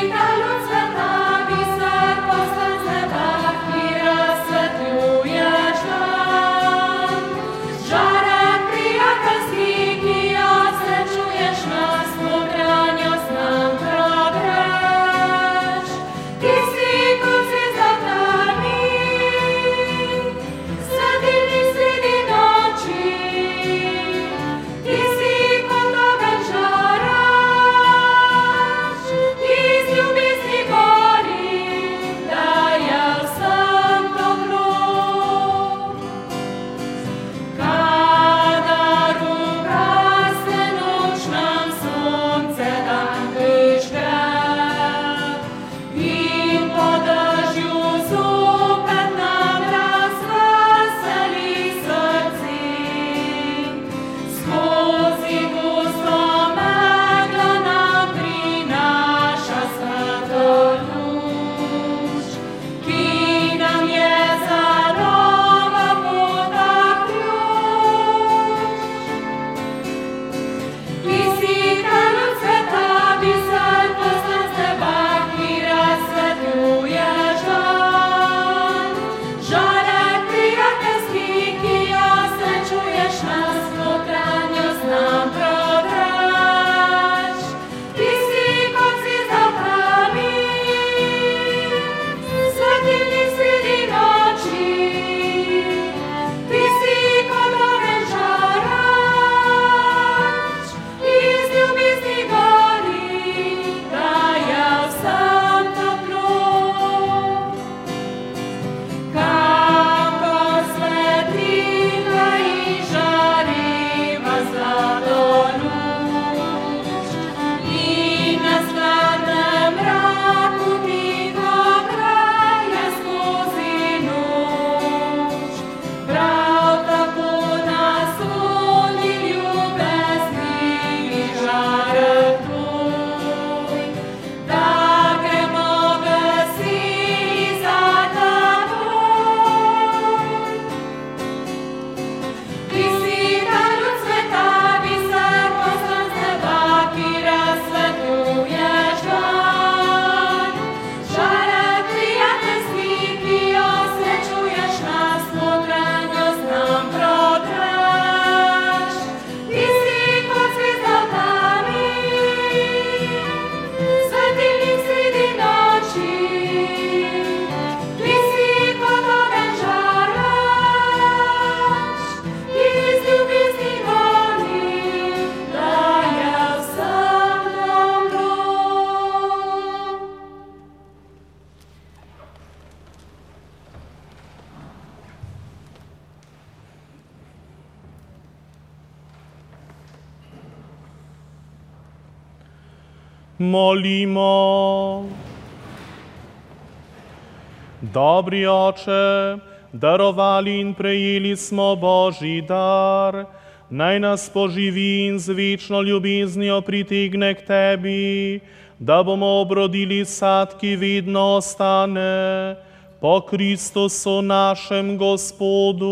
Oče, 198.68 199.38
darovali 199.72 200.60
in 200.60 200.74
prejeli 200.74 201.36
smo 201.36 201.76
Božji 201.76 202.42
dar, 202.42 203.24
naj 203.70 204.00
nas 204.00 204.30
poživi 204.30 205.06
in 205.06 205.18
z 205.18 205.32
večno 205.32 205.82
ljubeznijo 205.82 206.60
pritegne 206.60 207.34
k 207.34 207.46
tebi, 207.46 208.40
da 208.78 209.02
bomo 209.02 209.40
obrodili 209.40 210.04
sad, 210.04 210.58
ki 210.60 210.76
vedno 210.76 211.20
ostane, 211.36 212.56
po 213.00 213.20
Kristusu 213.20 214.22
našem 214.22 214.98
Gospodu. 214.98 215.88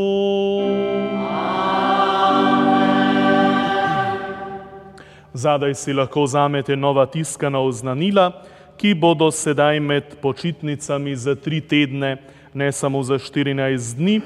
Zadaj 5.33 5.75
si 5.75 5.93
lahko 5.93 6.23
vzamete 6.23 6.77
nova 6.77 7.07
tiskana 7.07 7.61
oznanila, 7.61 8.33
ki 8.77 8.95
bodo 8.95 9.31
sedaj 9.31 9.81
med 9.81 10.17
počitnicami 10.23 11.17
za 11.17 11.35
tri 11.35 11.61
tedne, 11.61 12.17
ne 12.55 12.73
samo 12.73 13.03
za 13.03 13.19
14 13.19 13.97
dni, 13.97 14.21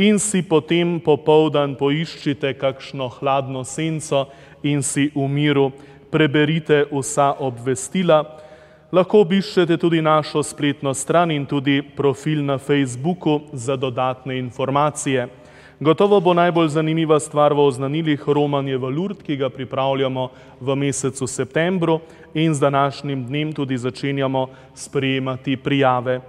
in 0.00 0.18
si 0.18 0.40
potem 0.42 0.98
popoldan 1.04 1.74
poiščite 1.76 2.54
kakšno 2.56 3.08
hladno 3.18 3.64
senco 3.68 4.28
in 4.62 4.82
si 4.82 5.10
v 5.14 5.26
miru 5.28 5.70
preberite 6.10 6.86
vsa 6.88 7.34
obvestila. 7.38 8.22
Lahko 8.90 9.20
obiščete 9.22 9.76
tudi 9.78 10.00
našo 10.02 10.42
spletno 10.42 10.94
stran 10.94 11.30
in 11.30 11.44
tudi 11.46 11.82
profil 11.82 12.42
na 12.42 12.58
Facebooku 12.58 13.40
za 13.52 13.76
dodatne 13.76 14.38
informacije. 14.38 15.28
Gotovo 15.80 16.18
bo 16.20 16.34
najbolj 16.34 16.74
zanimiva 16.74 17.20
stvar 17.20 17.54
v 17.56 17.62
oznanilih 17.64 18.24
romanje 18.26 18.76
v 18.76 18.90
Lurd, 18.92 19.22
ki 19.24 19.36
ga 19.36 19.48
pripravljamo 19.48 20.26
v 20.60 20.76
mesecu 20.76 21.26
septembru 21.26 22.00
in 22.34 22.54
z 22.54 22.60
današnjim 22.60 23.24
dnem 23.26 23.52
tudi 23.52 23.78
začenjamo 23.78 24.48
sprejemati 24.74 25.56
prijave. 25.56 26.20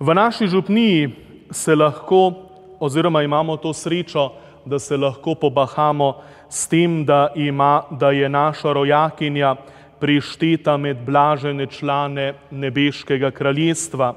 V 0.00 0.14
naši 0.14 0.48
župniji 0.48 1.10
se 1.50 1.74
lahko, 1.74 2.32
oziroma 2.80 3.22
imamo 3.22 3.56
to 3.56 3.72
srečo, 3.72 4.32
da 4.64 4.78
se 4.78 4.96
lahko 4.96 5.34
pobahamo 5.34 6.14
s 6.48 6.68
tem, 6.68 7.04
da, 7.04 7.28
ima, 7.36 7.82
da 7.90 8.10
je 8.10 8.28
naša 8.28 8.72
rojakinja 8.72 9.56
prišteta 10.00 10.76
med 10.76 11.04
blažene 11.04 11.66
člane 11.66 12.34
nebeškega 12.50 13.30
kraljestva. 13.30 14.14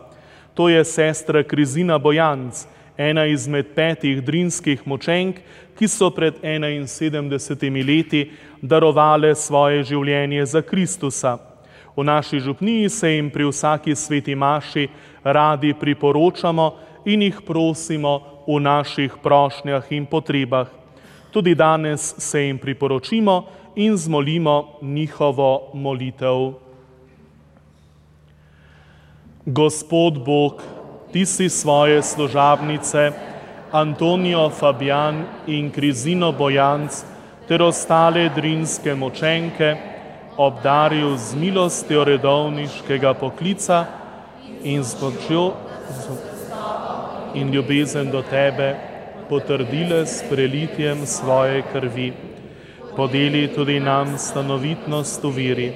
To 0.54 0.70
je 0.70 0.86
sestra 0.86 1.44
Krizina 1.44 1.98
Bojanc, 1.98 2.64
ena 2.98 3.26
izmed 3.26 3.76
petih 3.76 4.24
drinskih 4.24 4.88
močenk, 4.88 5.36
ki 5.76 5.88
so 5.88 6.10
pred 6.10 6.40
71 6.44 7.88
leti 7.88 8.30
darovale 8.62 9.36
svoje 9.36 9.84
življenje 9.84 10.46
za 10.46 10.62
Kristusa. 10.62 11.38
V 11.96 12.04
naši 12.04 12.40
župniji 12.40 12.90
se 12.90 13.10
jim 13.12 13.30
pri 13.30 13.46
vsaki 13.46 13.96
sveti 13.96 14.36
maši 14.36 14.88
radi 15.24 15.74
priporočamo 15.74 16.74
in 17.06 17.22
jih 17.22 17.42
prosimo 17.42 18.44
v 18.48 18.60
naših 18.60 19.18
prošnjah 19.24 19.92
in 19.92 20.06
potrebah. 20.06 20.68
Tudi 21.32 21.56
danes 21.56 22.16
se 22.18 22.42
jim 22.42 22.58
priporočimo 22.58 23.46
in 23.76 23.98
zmolimo 23.98 24.78
njihovo 24.82 25.70
molitev. 25.74 26.54
Gospod 29.46 30.24
Bog, 30.26 30.64
ti 31.12 31.26
si 31.26 31.50
svoje 31.50 32.02
služabnice, 32.02 33.12
Antonijo 33.72 34.50
Fabijan 34.50 35.26
in 35.48 35.72
Krizino 35.72 36.32
Bojanc 36.32 37.04
ter 37.48 37.62
ostale 37.62 38.30
drinske 38.30 38.96
močenke 38.96 39.76
obdaril 40.38 41.18
z 41.18 41.36
milostjo 41.36 42.04
redovniškega 42.04 43.14
poklica 43.14 43.86
in 44.64 44.84
z 44.84 45.02
močjo 45.02 45.54
in 47.34 47.52
ljubezen 47.52 48.12
do 48.12 48.22
tebe 48.22 48.76
potrdile 49.30 50.06
s 50.06 50.24
prelitjem 50.30 51.06
svoje 51.06 51.64
krvi. 51.72 52.14
Podeli 52.96 53.48
tudi 53.48 53.80
nam 53.80 54.18
stanovitnost 54.18 55.24
v 55.24 55.30
viri, 55.30 55.74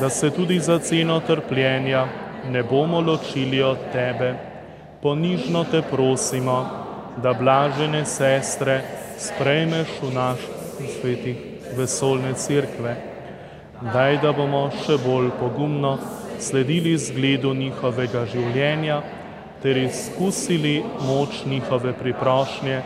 da 0.00 0.08
se 0.08 0.30
tudi 0.30 0.58
za 0.60 0.78
ceno 0.78 1.20
trpljenja 1.20 2.06
ne 2.50 2.62
bomo 2.62 3.00
ločili 3.00 3.62
od 3.62 3.78
tebe. 3.92 4.34
Ponižno 5.02 5.64
te 5.64 5.82
prosimo, 5.82 6.66
da 7.22 7.32
blažene 7.32 8.04
sestre 8.04 8.80
sprejmeš 9.18 9.88
v 10.02 10.14
naš 10.14 10.38
svetih 10.98 11.36
vesolne 11.76 12.34
cerkve. 12.34 12.96
Daj, 13.92 14.18
da 14.22 14.32
bomo 14.32 14.70
še 14.84 14.98
bolj 15.02 15.30
pogumno 15.40 15.98
sledili 16.42 16.96
zgledu 16.98 17.54
njihovega 17.54 18.26
življenja 18.26 19.02
ter 19.62 19.78
izkusili 19.78 20.82
moč 21.06 21.44
njihove 21.46 21.92
priprošnje 21.98 22.80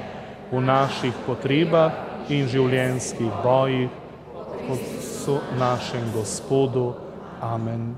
v 0.52 0.61
naših 0.61 1.14
potrebah 1.26 1.92
in 2.28 2.48
življenjskih 2.52 3.40
bojih, 3.42 3.88
kot 4.66 4.82
so 5.00 5.40
našem 5.59 6.11
Gospodu. 6.14 6.92
Amen. 7.40 7.94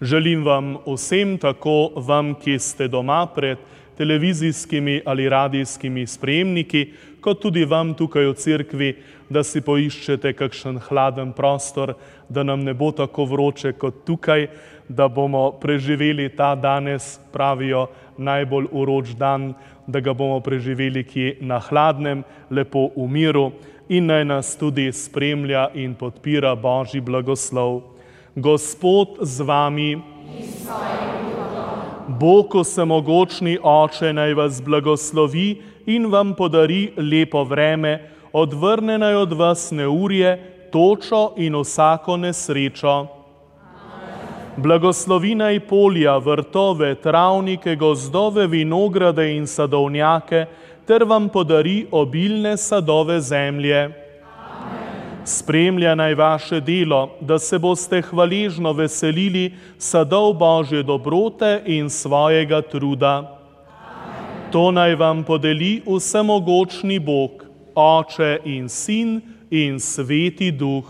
Želim 0.00 0.44
vam 0.44 0.76
vsem, 0.86 1.36
tako 1.38 1.92
vam, 1.96 2.34
ki 2.34 2.58
ste 2.58 2.88
doma 2.88 3.26
pred 3.34 3.58
televizijskimi 3.96 5.00
ali 5.04 5.28
radijskimi 5.28 6.06
sprejemniki, 6.06 6.92
kot 7.26 7.40
tudi 7.42 7.64
vam 7.66 7.90
tukaj 7.98 8.28
v 8.28 8.34
cerkvi, 8.38 8.88
da 9.26 9.42
si 9.42 9.58
poiščete 9.58 10.30
kakšen 10.38 10.78
hladen 10.86 11.32
prostor, 11.34 11.96
da 12.30 12.44
nam 12.46 12.62
ne 12.62 12.70
bo 12.70 12.92
tako 12.94 13.26
vroče 13.26 13.72
kot 13.82 14.04
tukaj, 14.06 14.46
da 14.86 15.08
bomo 15.10 15.48
preživeli 15.58 16.28
ta 16.38 16.54
danes, 16.54 17.16
pravijo, 17.34 17.88
najbolj 18.16 18.70
uroč 18.70 19.16
dan, 19.18 19.56
da 19.90 19.98
ga 19.98 20.14
bomo 20.14 20.38
preživeli 20.38 21.02
kje 21.02 21.34
na 21.42 21.58
hladnem, 21.58 22.22
lepo 22.50 22.92
v 22.94 23.10
miru 23.10 23.50
in 23.90 24.06
naj 24.06 24.22
nas 24.30 24.54
tudi 24.58 24.86
spremlja 24.94 25.72
in 25.74 25.98
podpira 25.98 26.54
Božji 26.54 27.02
blagoslov. 27.02 27.82
Gospod 28.38 29.18
z 29.26 29.42
vami. 29.42 29.96
Bog 32.06 32.54
vsemogočni 32.54 33.58
oče 33.62 34.12
naj 34.14 34.34
vas 34.38 34.62
blagoslovi 34.62 35.74
in 35.86 36.06
vam 36.10 36.34
podari 36.34 36.92
lepo 36.96 37.44
vreme, 37.44 38.10
odvrne 38.32 38.98
naj 38.98 39.14
od 39.14 39.32
vas 39.32 39.70
neurje, 39.70 40.36
točo 40.72 41.32
in 41.36 41.56
vsako 41.56 42.16
nesrečo. 42.16 43.06
Blagoslovi 44.56 45.34
naj 45.34 45.60
polja, 45.68 46.16
vrtove, 46.18 46.94
travnike, 46.94 47.76
gozdove, 47.76 48.46
vinograde 48.46 49.28
in 49.36 49.46
sadovnjake, 49.46 50.46
ter 50.86 51.04
vam 51.04 51.28
podari 51.28 51.86
obilne 51.90 52.56
sadove 52.56 53.20
zemlje. 53.20 53.90
Spremlja 55.24 55.94
naj 55.94 56.14
vaše 56.14 56.60
delo, 56.60 57.10
da 57.20 57.38
se 57.38 57.58
boste 57.58 58.02
hvaležno 58.02 58.72
veselili 58.72 59.52
sadov 59.78 60.32
Božje 60.32 60.82
dobrote 60.82 61.62
in 61.66 61.90
svojega 61.90 62.62
truda. 62.62 63.35
To 64.50 64.70
naj 64.70 64.94
vam 64.94 65.24
podeli 65.24 65.82
vsemogočni 65.86 66.98
Bog, 66.98 67.44
Oče 67.74 68.38
in 68.44 68.68
Sin 68.68 69.20
in 69.50 69.80
Sveti 69.80 70.50
Duh. 70.50 70.86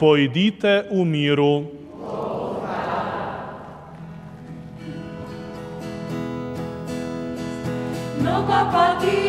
Pojdite 0.00 0.88
v 0.90 1.04
miru. 1.04 1.64
Mnogo 8.20 8.58
poti 8.72 9.23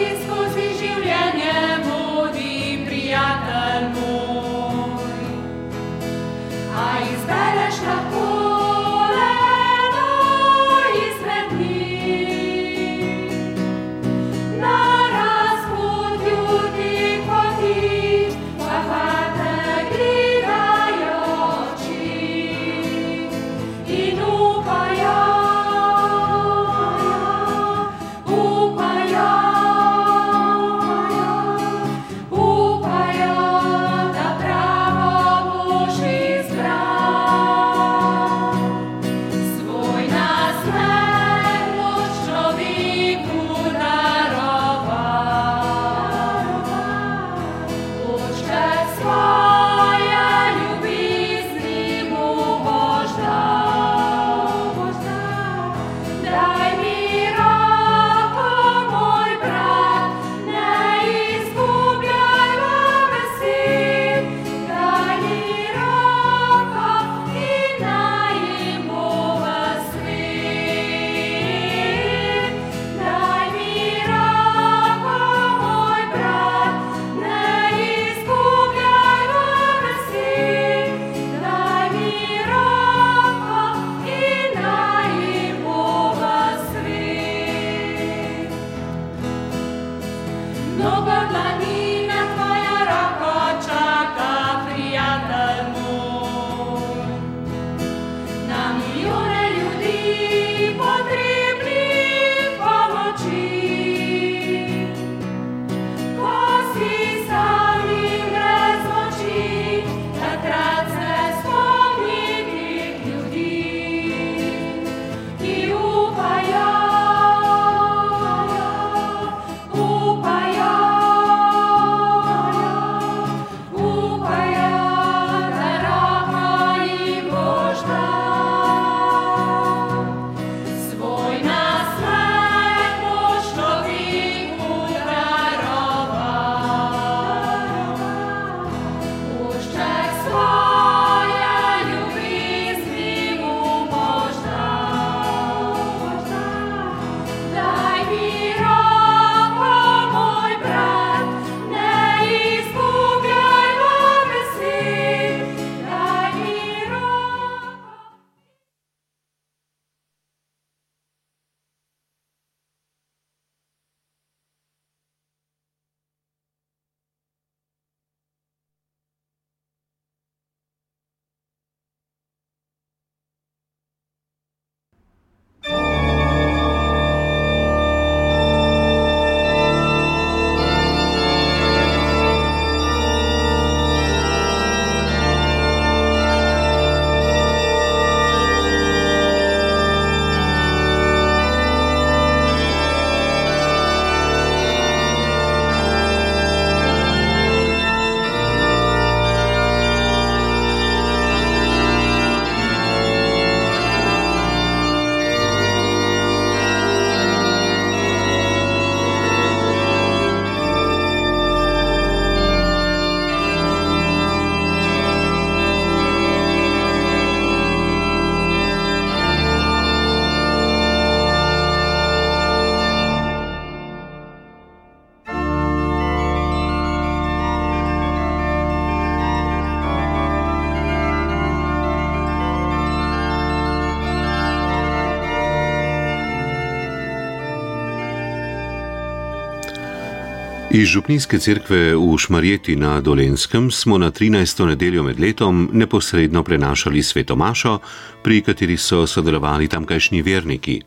Iz 240.76 240.89
Župnijske 240.91 241.39
cerkve 241.39 241.95
v 241.95 242.17
Šmarjeti 242.19 242.73
na 242.76 242.99
Dolenskem 243.01 243.71
smo 243.71 243.95
na 243.97 244.09
13. 244.11 244.65
nedeljo 244.65 245.03
med 245.03 245.19
letom 245.19 245.69
neposredno 245.73 246.43
prenašali 246.43 247.03
svetomašo, 247.03 247.80
pri 248.23 248.41
kateri 248.41 248.76
so 248.78 249.07
sodelovali 249.07 249.67
tamkajšnji 249.71 250.21
verniki. 250.21 250.82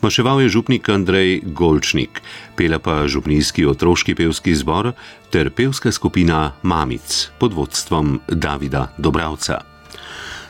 Maševal 0.00 0.42
je 0.42 0.48
župnik 0.48 0.88
Andrej 0.88 1.40
Golčnik, 1.42 2.22
pela 2.56 2.78
pa 2.78 3.08
župnijski 3.08 3.66
otroški 3.66 4.14
pevski 4.14 4.54
zbor 4.54 4.92
ter 5.30 5.50
pevska 5.50 5.92
skupina 5.92 6.52
Mamic 6.62 7.28
pod 7.38 7.52
vodstvom 7.52 8.20
Davida 8.28 8.94
Dobravca. 8.98 9.58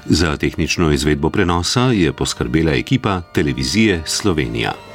Za 0.04 0.36
tehnično 0.36 0.92
izvedbo 0.92 1.30
prenosa 1.30 1.88
je 1.88 2.12
poskrbela 2.12 2.72
ekipa 2.72 3.20
televizije 3.32 4.02
Slovenija. 4.06 4.91